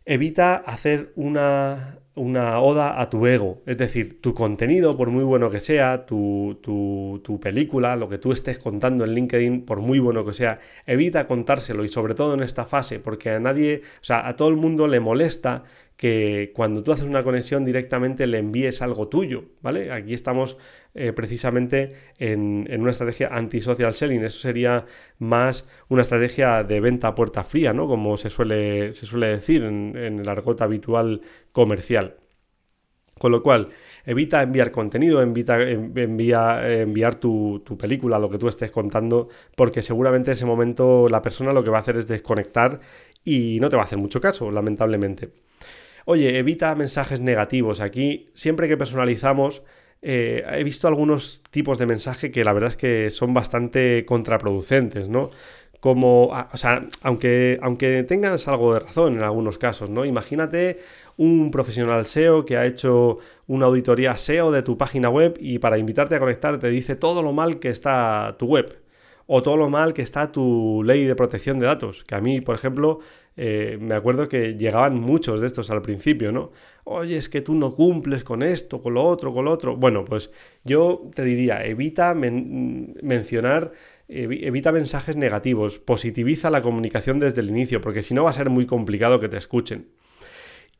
Evita 0.06 0.56
hacer 0.56 1.12
una, 1.16 1.98
una 2.14 2.60
oda 2.60 3.00
a 3.00 3.10
tu 3.10 3.26
ego. 3.26 3.62
Es 3.66 3.76
decir, 3.76 4.20
tu 4.20 4.34
contenido, 4.34 4.96
por 4.96 5.10
muy 5.10 5.24
bueno 5.24 5.50
que 5.50 5.60
sea, 5.60 6.06
tu, 6.06 6.58
tu, 6.62 7.40
película, 7.40 7.96
lo 7.96 8.08
que 8.08 8.18
tú 8.18 8.32
estés 8.32 8.58
contando 8.58 9.04
en 9.04 9.14
LinkedIn, 9.14 9.64
por 9.64 9.80
muy 9.80 9.98
bueno 9.98 10.24
que 10.24 10.32
sea, 10.32 10.60
evita 10.86 11.26
contárselo 11.26 11.84
y 11.84 11.88
sobre 11.88 12.14
todo 12.14 12.34
en 12.34 12.42
esta 12.42 12.64
fase, 12.66 13.00
porque 13.00 13.30
a 13.30 13.40
nadie, 13.40 13.82
o 14.00 14.04
sea, 14.04 14.28
a 14.28 14.36
todo 14.36 14.48
el 14.48 14.56
mundo 14.56 14.86
le 14.86 15.00
molesta 15.00 15.64
que 15.96 16.52
cuando 16.54 16.82
tú 16.82 16.92
haces 16.92 17.04
una 17.04 17.22
conexión 17.22 17.64
directamente 17.64 18.26
le 18.26 18.38
envíes 18.38 18.82
algo 18.82 19.08
tuyo, 19.08 19.44
¿vale? 19.62 19.92
Aquí 19.92 20.12
estamos 20.12 20.56
eh, 20.94 21.12
precisamente 21.12 21.94
en, 22.18 22.66
una 22.80 22.90
estrategia 22.90 23.28
anti-social 23.28 23.94
selling, 23.94 24.24
eso 24.24 24.40
sería 24.40 24.86
más 25.18 25.68
una 25.88 26.02
estrategia 26.02 26.64
de 26.64 26.80
venta 26.80 27.08
a 27.08 27.14
puerta 27.14 27.44
fría, 27.44 27.72
¿no? 27.72 27.86
Como 27.86 28.16
se 28.16 28.28
suele, 28.28 28.92
se 28.94 29.06
suele 29.06 29.28
decir 29.28 29.62
en, 29.62 29.96
el 29.96 30.28
argot 30.28 30.60
habitual 30.62 31.20
comercial. 31.54 32.16
Con 33.18 33.32
lo 33.32 33.42
cual, 33.42 33.68
evita 34.04 34.42
enviar 34.42 34.70
contenido, 34.70 35.22
evita 35.22 35.62
envía, 35.62 36.80
enviar 36.82 37.14
tu, 37.14 37.62
tu, 37.64 37.78
película, 37.78 38.18
lo 38.18 38.28
que 38.28 38.38
tú 38.38 38.48
estés 38.48 38.70
contando, 38.70 39.28
porque 39.56 39.80
seguramente 39.80 40.30
en 40.30 40.32
ese 40.32 40.44
momento 40.44 41.08
la 41.08 41.22
persona 41.22 41.54
lo 41.54 41.64
que 41.64 41.70
va 41.70 41.78
a 41.78 41.80
hacer 41.80 41.96
es 41.96 42.06
desconectar 42.08 42.80
y 43.24 43.58
no 43.60 43.70
te 43.70 43.76
va 43.76 43.82
a 43.82 43.84
hacer 43.86 43.98
mucho 43.98 44.20
caso, 44.20 44.50
lamentablemente. 44.50 45.30
Oye, 46.06 46.38
evita 46.38 46.74
mensajes 46.74 47.20
negativos. 47.20 47.80
Aquí, 47.80 48.30
siempre 48.34 48.68
que 48.68 48.76
personalizamos, 48.76 49.62
eh, 50.02 50.44
he 50.52 50.64
visto 50.64 50.86
algunos 50.86 51.40
tipos 51.50 51.78
de 51.78 51.86
mensaje 51.86 52.30
que 52.30 52.44
la 52.44 52.52
verdad 52.52 52.70
es 52.70 52.76
que 52.76 53.10
son 53.10 53.32
bastante 53.32 54.04
contraproducentes, 54.04 55.08
¿no? 55.08 55.30
Como, 55.80 56.30
ah, 56.32 56.48
o 56.52 56.56
sea, 56.56 56.86
aunque, 57.02 57.58
aunque 57.62 58.02
tengas 58.04 58.48
algo 58.48 58.74
de 58.74 58.80
razón 58.80 59.14
en 59.14 59.22
algunos 59.22 59.56
casos, 59.58 59.88
¿no? 59.88 60.04
Imagínate 60.04 60.78
un 61.16 61.50
profesional 61.50 62.06
SEO 62.06 62.44
que 62.44 62.56
ha 62.56 62.66
hecho 62.66 63.18
una 63.46 63.66
auditoría 63.66 64.16
SEO 64.16 64.50
de 64.50 64.62
tu 64.62 64.76
página 64.76 65.08
web 65.08 65.36
y 65.38 65.58
para 65.58 65.78
invitarte 65.78 66.14
a 66.16 66.18
conectar 66.20 66.58
te 66.58 66.68
dice 66.68 66.96
todo 66.96 67.22
lo 67.22 67.32
mal 67.32 67.58
que 67.58 67.68
está 67.68 68.36
tu 68.38 68.46
web 68.46 68.84
o 69.26 69.42
todo 69.42 69.56
lo 69.56 69.70
mal 69.70 69.94
que 69.94 70.02
está 70.02 70.30
tu 70.30 70.82
ley 70.84 71.04
de 71.04 71.14
protección 71.14 71.58
de 71.58 71.66
datos, 71.66 72.04
que 72.04 72.14
a 72.14 72.20
mí, 72.20 72.40
por 72.40 72.54
ejemplo, 72.54 73.00
eh, 73.36 73.78
me 73.80 73.94
acuerdo 73.94 74.28
que 74.28 74.54
llegaban 74.54 75.00
muchos 75.00 75.40
de 75.40 75.46
estos 75.46 75.70
al 75.70 75.82
principio, 75.82 76.30
¿no? 76.30 76.52
Oye, 76.84 77.16
es 77.16 77.28
que 77.28 77.40
tú 77.40 77.54
no 77.54 77.74
cumples 77.74 78.22
con 78.22 78.42
esto, 78.42 78.80
con 78.82 78.94
lo 78.94 79.02
otro, 79.02 79.32
con 79.32 79.46
lo 79.46 79.52
otro. 79.52 79.76
Bueno, 79.76 80.04
pues 80.04 80.30
yo 80.64 81.10
te 81.14 81.24
diría, 81.24 81.64
evita 81.64 82.14
mencionar, 82.14 83.72
evita 84.08 84.72
mensajes 84.72 85.16
negativos, 85.16 85.78
positiviza 85.78 86.50
la 86.50 86.60
comunicación 86.60 87.18
desde 87.18 87.40
el 87.40 87.48
inicio, 87.48 87.80
porque 87.80 88.02
si 88.02 88.14
no 88.14 88.24
va 88.24 88.30
a 88.30 88.34
ser 88.34 88.50
muy 88.50 88.66
complicado 88.66 89.20
que 89.20 89.28
te 89.28 89.38
escuchen. 89.38 89.88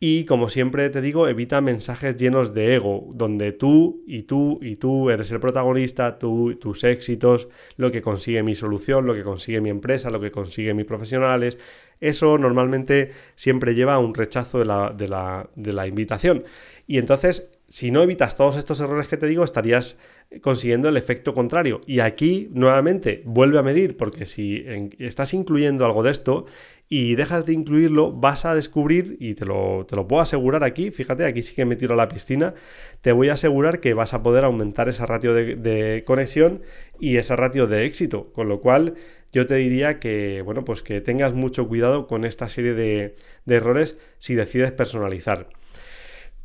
Y 0.00 0.24
como 0.24 0.48
siempre 0.48 0.90
te 0.90 1.00
digo, 1.00 1.28
evita 1.28 1.60
mensajes 1.60 2.16
llenos 2.16 2.52
de 2.52 2.74
ego, 2.74 3.10
donde 3.14 3.52
tú 3.52 4.02
y 4.06 4.24
tú 4.24 4.58
y 4.60 4.76
tú 4.76 5.10
eres 5.10 5.30
el 5.30 5.40
protagonista, 5.40 6.18
tú, 6.18 6.56
tus 6.56 6.84
éxitos, 6.84 7.48
lo 7.76 7.90
que 7.90 8.02
consigue 8.02 8.42
mi 8.42 8.54
solución, 8.54 9.06
lo 9.06 9.14
que 9.14 9.22
consigue 9.22 9.60
mi 9.60 9.70
empresa, 9.70 10.10
lo 10.10 10.20
que 10.20 10.30
consigue 10.30 10.74
mis 10.74 10.86
profesionales. 10.86 11.58
Eso 12.00 12.36
normalmente 12.38 13.12
siempre 13.36 13.74
lleva 13.74 13.94
a 13.94 13.98
un 13.98 14.14
rechazo 14.14 14.58
de 14.58 14.64
la, 14.64 14.90
de 14.90 15.08
la, 15.08 15.48
de 15.54 15.72
la 15.72 15.86
invitación. 15.86 16.44
Y 16.86 16.98
entonces, 16.98 17.48
si 17.68 17.90
no 17.90 18.02
evitas 18.02 18.36
todos 18.36 18.56
estos 18.56 18.80
errores 18.80 19.08
que 19.08 19.16
te 19.16 19.26
digo, 19.26 19.44
estarías 19.44 19.98
consiguiendo 20.42 20.88
el 20.88 20.96
efecto 20.96 21.34
contrario. 21.34 21.80
Y 21.86 22.00
aquí, 22.00 22.48
nuevamente, 22.52 23.22
vuelve 23.24 23.58
a 23.58 23.62
medir, 23.62 23.96
porque 23.96 24.26
si 24.26 24.64
estás 24.98 25.34
incluyendo 25.34 25.84
algo 25.84 26.02
de 26.02 26.10
esto 26.10 26.46
y 26.88 27.14
dejas 27.14 27.46
de 27.46 27.54
incluirlo, 27.54 28.12
vas 28.12 28.44
a 28.44 28.54
descubrir, 28.54 29.16
y 29.18 29.34
te 29.34 29.44
lo, 29.46 29.86
te 29.86 29.96
lo 29.96 30.06
puedo 30.06 30.22
asegurar 30.22 30.64
aquí, 30.64 30.90
fíjate, 30.90 31.24
aquí 31.24 31.42
sí 31.42 31.54
que 31.54 31.64
me 31.64 31.76
tiro 31.76 31.94
a 31.94 31.96
la 31.96 32.08
piscina, 32.08 32.54
te 33.00 33.12
voy 33.12 33.28
a 33.28 33.34
asegurar 33.34 33.80
que 33.80 33.94
vas 33.94 34.14
a 34.14 34.22
poder 34.22 34.44
aumentar 34.44 34.88
esa 34.88 35.06
ratio 35.06 35.34
de, 35.34 36.04
conexión 36.06 36.62
y 37.00 37.16
esa 37.16 37.36
ratio 37.36 37.66
de 37.66 37.86
éxito. 37.86 38.32
Con 38.32 38.48
lo 38.48 38.60
cual, 38.60 38.94
yo 39.32 39.46
te 39.46 39.56
diría 39.56 39.98
que, 39.98 40.42
bueno, 40.42 40.64
pues 40.64 40.82
que 40.82 41.00
tengas 41.00 41.32
mucho 41.32 41.66
cuidado 41.66 42.06
con 42.06 42.24
esta 42.24 42.48
serie 42.48 42.74
de, 42.74 43.16
de 43.46 43.54
errores 43.54 43.96
si 44.18 44.34
decides 44.34 44.72
personalizar. 44.72 45.48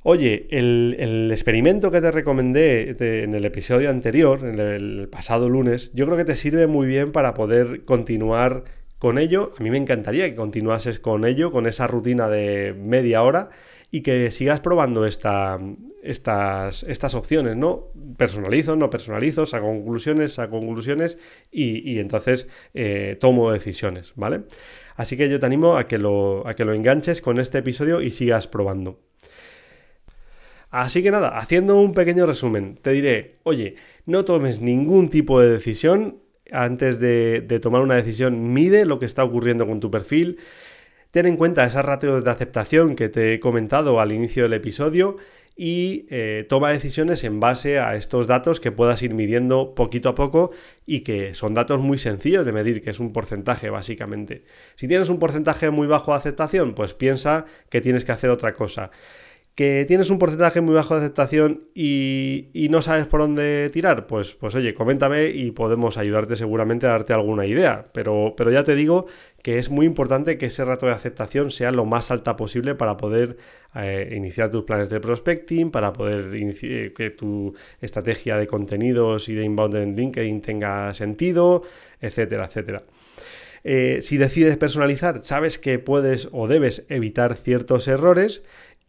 Oye, 0.04 0.48
el, 0.52 1.30
experimento 1.30 1.92
que 1.92 2.00
te 2.00 2.10
recomendé 2.12 2.96
en 3.24 3.36
el 3.36 3.44
episodio 3.44 3.90
anterior, 3.90 4.46
en 4.46 4.58
el 4.58 5.10
pasado 5.10 5.50
lunes, 5.50 5.92
yo 5.94 6.06
creo 6.06 6.18
que 6.18 6.24
te 6.24 6.38
sirve 6.38 6.68
muy 6.68 6.88
bien 6.88 7.12
para 7.12 7.34
poder 7.34 7.84
continuar 7.84 8.64
con 8.98 9.18
ello. 9.18 9.54
A 9.60 9.64
mí 9.64 9.70
me 9.70 9.78
encantaría 9.78 10.30
que 10.30 10.36
continuases 10.36 11.00
con 11.00 11.26
ello, 11.26 11.52
con 11.52 11.68
esa 11.68 11.86
rutina 11.86 12.30
de 12.30 12.74
media 12.74 13.24
hora 13.24 13.50
y 13.92 14.02
que 14.02 14.32
sigas 14.32 14.62
probando 14.62 15.06
esta, 15.06 15.60
estas, 16.02 17.14
opciones, 17.14 17.58
¿no? 17.58 17.88
Personalizo, 18.16 18.78
no 18.78 18.90
personalizo, 18.90 19.46
saco 19.46 19.66
conclusiones, 19.68 20.34
saco 20.34 20.60
conclusiones 20.60 21.18
y, 21.52 22.00
entonces 22.00 22.48
eh, 22.74 23.18
tomo 23.20 23.52
decisiones, 23.52 24.14
¿vale? 24.16 24.44
Así 24.96 25.18
que 25.18 25.28
yo 25.28 25.42
te 25.42 25.46
animo 25.46 25.76
a 25.76 25.88
que 25.88 25.98
lo 25.98 26.74
enganches 26.74 27.22
con 27.22 27.38
este 27.38 27.58
episodio 27.58 28.02
y 28.02 28.12
sigas 28.12 28.48
probando. 28.48 29.09
Así 30.70 31.02
que 31.02 31.10
nada, 31.10 31.38
haciendo 31.38 31.80
un 31.80 31.94
pequeño 31.94 32.26
resumen, 32.26 32.78
te 32.82 32.92
diré, 32.92 33.38
oye, 33.44 33.76
no 34.06 34.24
tomes 34.24 34.62
ningún 34.62 35.10
tipo 35.10 35.42
de 35.42 35.50
decisión. 35.50 36.20
Antes 36.52 37.00
de, 37.00 37.42
tomar 37.62 37.82
una 37.82 37.96
decisión, 37.96 38.54
mide 38.54 38.86
lo 38.86 39.00
que 39.00 39.06
está 39.06 39.24
ocurriendo 39.24 39.68
con 39.68 39.80
tu 39.80 39.92
perfil, 39.92 40.40
ten 41.12 41.28
en 41.28 41.38
cuenta 41.38 41.64
esas 41.64 41.86
ratios 41.86 42.24
de 42.24 42.32
aceptación 42.32 42.96
que 42.96 43.10
te 43.10 43.34
he 43.34 43.40
comentado 43.40 44.00
al 44.00 44.12
inicio 44.12 44.44
del 44.44 44.54
episodio 44.54 45.18
y 45.56 46.08
eh, 46.10 46.46
toma 46.50 46.70
decisiones 46.70 47.24
en 47.24 47.40
base 47.40 47.80
a 47.80 47.96
estos 47.96 48.26
datos 48.26 48.60
que 48.60 48.72
puedas 48.72 49.04
ir 49.04 49.14
midiendo 49.14 49.76
poquito 49.76 50.10
a 50.10 50.16
poco 50.16 50.52
y 50.88 51.02
que 51.02 51.36
son 51.36 51.54
datos 51.54 51.80
muy 51.80 52.00
sencillos 52.00 52.46
de 52.46 52.52
medir, 52.52 52.82
que 52.82 52.90
es 52.90 53.00
un 53.00 53.14
porcentaje 53.14 53.70
básicamente. 53.70 54.44
Si 54.76 54.88
tienes 54.88 55.10
un 55.10 55.20
porcentaje 55.20 55.70
muy 55.70 55.86
bajo 55.86 56.12
de 56.12 56.18
aceptación, 56.18 56.74
pues 56.74 56.94
piensa 56.94 57.46
que 57.70 57.82
tienes 57.82 58.06
que 58.06 58.12
hacer 58.12 58.30
otra 58.32 58.54
cosa 58.54 58.90
que 59.60 59.84
tienes 59.86 60.10
un 60.10 60.20
porcentaje 60.20 60.62
muy 60.62 60.74
bajo 60.74 60.94
de 60.94 61.02
aceptación 61.02 61.66
y, 61.76 62.68
no 62.70 62.82
sabes 62.82 63.08
por 63.08 63.20
dónde 63.20 63.70
tirar, 63.74 64.08
pues, 64.08 64.34
pues 64.34 64.56
oye, 64.56 64.74
coméntame 64.74 65.32
y 65.32 65.52
podemos 65.52 65.98
ayudarte 65.98 66.38
seguramente 66.38 66.86
a 66.86 66.92
darte 66.92 67.12
alguna 67.12 67.46
idea. 67.46 67.90
Pero, 67.92 68.36
pero 68.38 68.52
ya 68.52 68.64
te 68.64 68.74
digo 68.74 69.08
que 69.44 69.60
es 69.60 69.70
muy 69.70 69.86
importante 69.86 70.38
que 70.38 70.46
ese 70.46 70.64
rato 70.64 70.86
de 70.86 70.94
aceptación 70.94 71.52
sea 71.52 71.72
lo 71.72 71.84
más 71.84 72.10
alta 72.10 72.38
posible 72.38 72.74
para 72.74 72.96
poder 72.96 73.36
eh, 73.76 74.14
iniciar 74.16 74.50
tus 74.50 74.64
planes 74.64 74.90
de 74.90 75.02
prospecting, 75.02 75.72
para 75.72 75.92
poder 75.92 76.30
eh, 76.34 76.94
que 76.96 77.10
tu 77.10 77.54
estrategia 77.82 78.38
de 78.38 78.48
contenidos 78.48 79.28
y 79.28 79.36
de 79.36 79.44
inbound 79.44 79.76
en 79.76 79.94
LinkedIn 79.98 80.40
tenga 80.40 80.94
sentido, 80.94 81.64
etcétera, 82.00 82.46
etcétera. 82.46 82.84
Eh, 83.64 84.00
si 84.02 84.18
decides 84.18 84.56
personalizar, 84.58 85.22
sabes 85.22 85.60
que 85.60 85.80
puedes 85.80 86.30
o 86.32 86.48
debes 86.48 86.86
evitar 86.88 87.36
ciertos 87.36 87.88
errores 87.88 88.42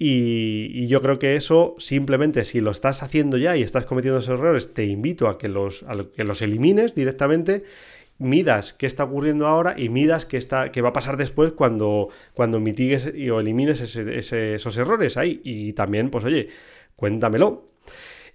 y, 0.03 0.87
yo 0.87 1.03
creo 1.03 1.19
que 1.19 1.37
eso 1.37 1.75
simplemente 1.77 2.45
si 2.45 2.63
lo 2.63 2.71
estás 2.71 3.03
haciendo 3.03 3.37
ya 3.37 3.59
y 3.59 3.63
estás 3.63 3.85
cometiendo 3.85 4.21
esos 4.21 4.41
errores, 4.41 4.73
te 4.73 4.87
invito 4.87 5.29
a 5.29 5.37
que 5.37 5.49
los, 5.49 5.85
que 6.17 6.25
los 6.25 6.41
elimines 6.41 6.95
directamente, 6.95 7.65
midas 8.17 8.73
qué 8.73 8.87
está 8.87 9.05
ocurriendo 9.05 9.47
ahora 9.47 9.75
y 9.79 9.91
midas 9.91 10.25
qué, 10.25 10.39
está, 10.39 10.73
qué 10.73 10.81
va 10.81 10.89
a 10.89 10.93
pasar 10.95 11.19
después 11.19 11.53
cuando, 11.53 12.09
cuando 12.33 12.61
mitigues 12.61 13.13
y, 13.15 13.29
o 13.29 13.41
elimines 13.41 13.83
esos 13.95 14.77
errores 14.79 15.19
ahí. 15.19 15.43
Y 15.45 15.75
también, 15.75 16.09
pues 16.09 16.25
oye, 16.25 16.49
cuéntamelo. 16.97 17.69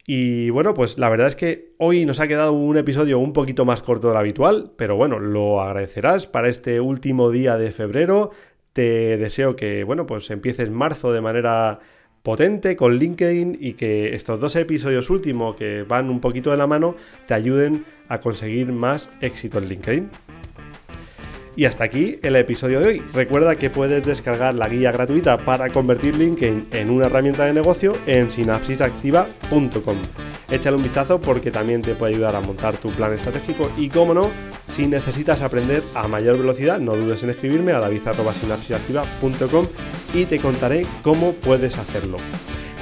Y 0.06 0.52
bueno, 0.52 0.76
pues 0.76 1.00
la 1.00 1.10
verdad 1.10 1.30
es 1.30 1.36
que 1.36 1.74
hoy 1.80 2.06
nos 2.06 2.20
ha 2.20 2.28
quedado 2.28 2.54
un 2.54 2.78
episodio 2.78 3.18
un 3.18 3.34
poquito 3.34 3.66
más 3.66 3.82
corto 3.82 4.10
de 4.10 4.14
lo 4.14 4.20
habitual, 4.20 4.72
pero 4.78 4.98
bueno, 4.98 5.18
lo 5.18 5.62
agradecerás 5.62 6.28
para 6.28 6.48
este 6.48 6.80
último 6.80 7.32
día 7.32 7.58
de 7.58 7.72
febrero. 7.72 8.30
Te 8.76 9.16
deseo 9.18 9.56
que, 9.56 9.86
bueno, 9.86 10.06
pues 10.06 10.30
empieces 10.32 10.70
marzo 10.70 11.14
de 11.14 11.22
manera 11.22 11.80
potente 12.24 12.76
con 12.76 12.98
LinkedIn 12.98 13.58
y 13.58 13.76
que 13.76 14.14
estos 14.14 14.38
dos 14.38 14.54
episodios 14.58 15.10
últimos 15.10 15.56
que 15.56 15.84
van 15.84 16.10
un 16.10 16.20
poquito 16.20 16.52
de 16.52 16.58
la 16.58 16.68
mano 16.68 16.98
te 17.26 17.36
ayuden 17.36 17.86
a 18.10 18.20
conseguir 18.20 18.74
más 18.74 19.10
éxito 19.22 19.60
en 19.60 19.70
LinkedIn. 19.70 20.10
Y 21.56 21.66
hasta 21.66 21.86
aquí 21.86 22.20
el 22.22 22.36
episodio 22.36 22.82
de 22.82 22.88
hoy. 22.88 23.04
Recuerda 23.14 23.56
que 23.56 23.70
puedes 23.70 24.04
descargar 24.06 24.56
la 24.56 24.68
guía 24.68 24.92
gratuita 24.92 25.38
para 25.38 25.70
convertir 25.70 26.18
LinkedIn 26.18 26.68
en 26.72 26.90
una 26.90 27.06
herramienta 27.06 27.46
de 27.46 27.54
negocio 27.54 27.94
en 28.06 28.30
sinapsisactiva.com. 28.30 29.98
Échale 30.50 30.76
un 30.78 30.84
vistazo 30.84 31.20
porque 31.20 31.52
también 31.52 31.82
te 31.82 31.96
puede 31.96 32.14
ayudar 32.14 32.36
a 32.36 32.42
montar 32.42 32.78
tu 32.78 32.92
plan 32.92 33.14
estratégico 33.14 33.72
y, 33.78 33.90
como 33.90 34.14
no, 34.14 34.30
si 34.68 34.86
necesitas 34.86 35.42
aprender 35.42 35.82
a 35.96 36.08
mayor 36.08 36.38
velocidad, 36.38 36.80
no 36.80 36.96
dudes 36.96 37.24
en 37.24 37.32
escribirme 37.32 37.72
a 37.72 37.80
david.sinapsisactiva.com 37.80 39.66
y 40.14 40.26
te 40.26 40.40
contaré 40.40 40.86
cómo 41.02 41.34
puedes 41.34 41.78
hacerlo. 41.78 42.18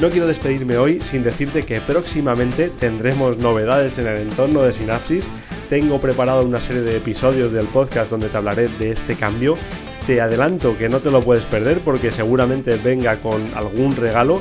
No 0.01 0.09
quiero 0.09 0.27
despedirme 0.27 0.77
hoy 0.77 0.99
sin 1.01 1.23
decirte 1.23 1.63
que 1.63 1.79
próximamente 1.79 2.69
tendremos 2.69 3.37
novedades 3.37 3.99
en 3.99 4.07
el 4.07 4.17
entorno 4.17 4.63
de 4.63 4.73
Sinapsis. 4.73 5.29
Tengo 5.69 5.99
preparado 5.99 6.43
una 6.43 6.61
serie 6.61 6.81
de 6.81 6.97
episodios 6.97 7.51
del 7.51 7.67
podcast 7.67 8.11
donde 8.11 8.29
te 8.29 8.37
hablaré 8.37 8.67
de 8.67 8.91
este 8.91 9.15
cambio. 9.15 9.57
Te 10.05 10.21
adelanto 10.21 10.77
que 10.77 10.89
no 10.89 10.99
te 10.99 11.09
lo 11.09 11.21
puedes 11.21 11.45
perder 11.45 11.79
porque 11.79 12.11
seguramente 12.11 12.75
venga 12.75 13.21
con 13.21 13.41
algún 13.55 13.95
regalo 13.95 14.39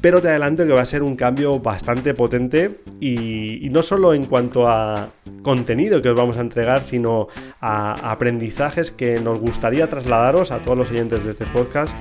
pero 0.00 0.22
te 0.22 0.28
adelanto 0.28 0.66
que 0.66 0.72
va 0.72 0.82
a 0.82 0.86
ser 0.86 1.02
un 1.02 1.16
cambio 1.16 1.58
bastante 1.58 2.14
potente 2.14 2.78
y, 3.00 3.68
no 3.70 3.82
solo 3.82 4.14
en 4.14 4.24
cuanto 4.26 4.68
a 4.68 5.10
contenido 5.42 6.00
que 6.00 6.10
os 6.10 6.16
vamos 6.16 6.36
a 6.36 6.40
entregar, 6.40 6.84
sino 6.84 7.28
a 7.60 8.10
aprendizajes 8.10 8.90
que 8.90 9.20
nos 9.20 9.40
gustaría 9.40 9.88
trasladaros 9.88 10.50
a 10.50 10.60
todos 10.60 10.78
los 10.78 10.90
oyentes 10.90 11.24
de 11.24 11.32
este 11.32 11.46
podcast, 11.46 11.92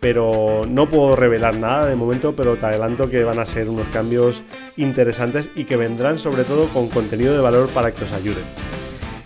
pero 0.00 0.62
no 0.68 0.88
puedo 0.88 1.16
revelar 1.16 1.56
nada 1.56 1.86
de 1.86 1.96
momento, 1.96 2.34
pero 2.36 2.56
te 2.56 2.66
adelanto 2.66 3.08
que 3.08 3.24
van 3.24 3.38
a 3.38 3.46
ser 3.46 3.68
unos 3.68 3.86
cambios 3.88 4.42
interesantes 4.76 5.48
y 5.54 5.64
que 5.64 5.76
vendrán 5.76 6.18
sobre 6.18 6.44
todo 6.44 6.68
con 6.68 6.88
contenido 6.88 7.34
de 7.34 7.40
valor 7.40 7.68
para 7.70 7.92
que 7.92 8.04
os 8.04 8.12
ayuden. 8.12 8.44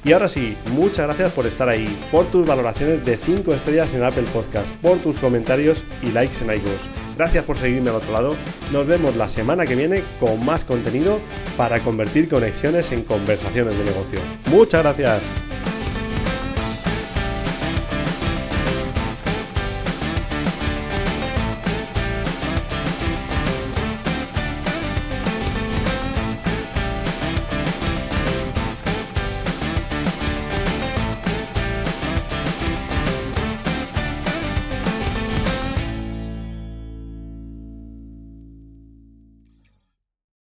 Y 0.05 0.13
ahora 0.13 0.29
sí, 0.29 0.57
muchas 0.71 1.07
gracias 1.07 1.33
por 1.33 1.47
estar 1.47 1.69
ahí, 1.69 1.99
por 2.13 2.27
tus 2.27 2.47
valoraciones 2.47 3.05
de 3.05 3.17
5 3.17 3.53
estrellas 3.53 3.93
en 3.95 4.05
Apple 4.05 4.25
Podcast, 4.33 4.73
por 4.77 4.99
tus 4.99 5.17
comentarios 5.17 5.83
y 6.03 6.13
likes 6.13 6.45
en 6.45 6.55
iTunes 6.55 6.98
Gracias 7.19 7.45
por 7.45 7.59
seguirme 7.59 7.91
al 7.91 7.97
otro 7.97 8.13
lado. 8.13 8.37
Nos 8.73 8.87
vemos 8.87 9.17
la 9.17 9.29
semana 9.29 9.67
que 9.67 9.75
viene 9.75 10.05
con 10.21 10.45
más 10.45 10.63
contenido 10.63 11.19
para 11.57 11.81
convertir 11.81 12.29
conexiones 12.29 12.93
en 12.93 13.03
conversaciones 13.03 13.77
de 13.77 13.85
negocio. 13.85 14.21
Muchas 14.47 14.85
gracias. 14.85 15.48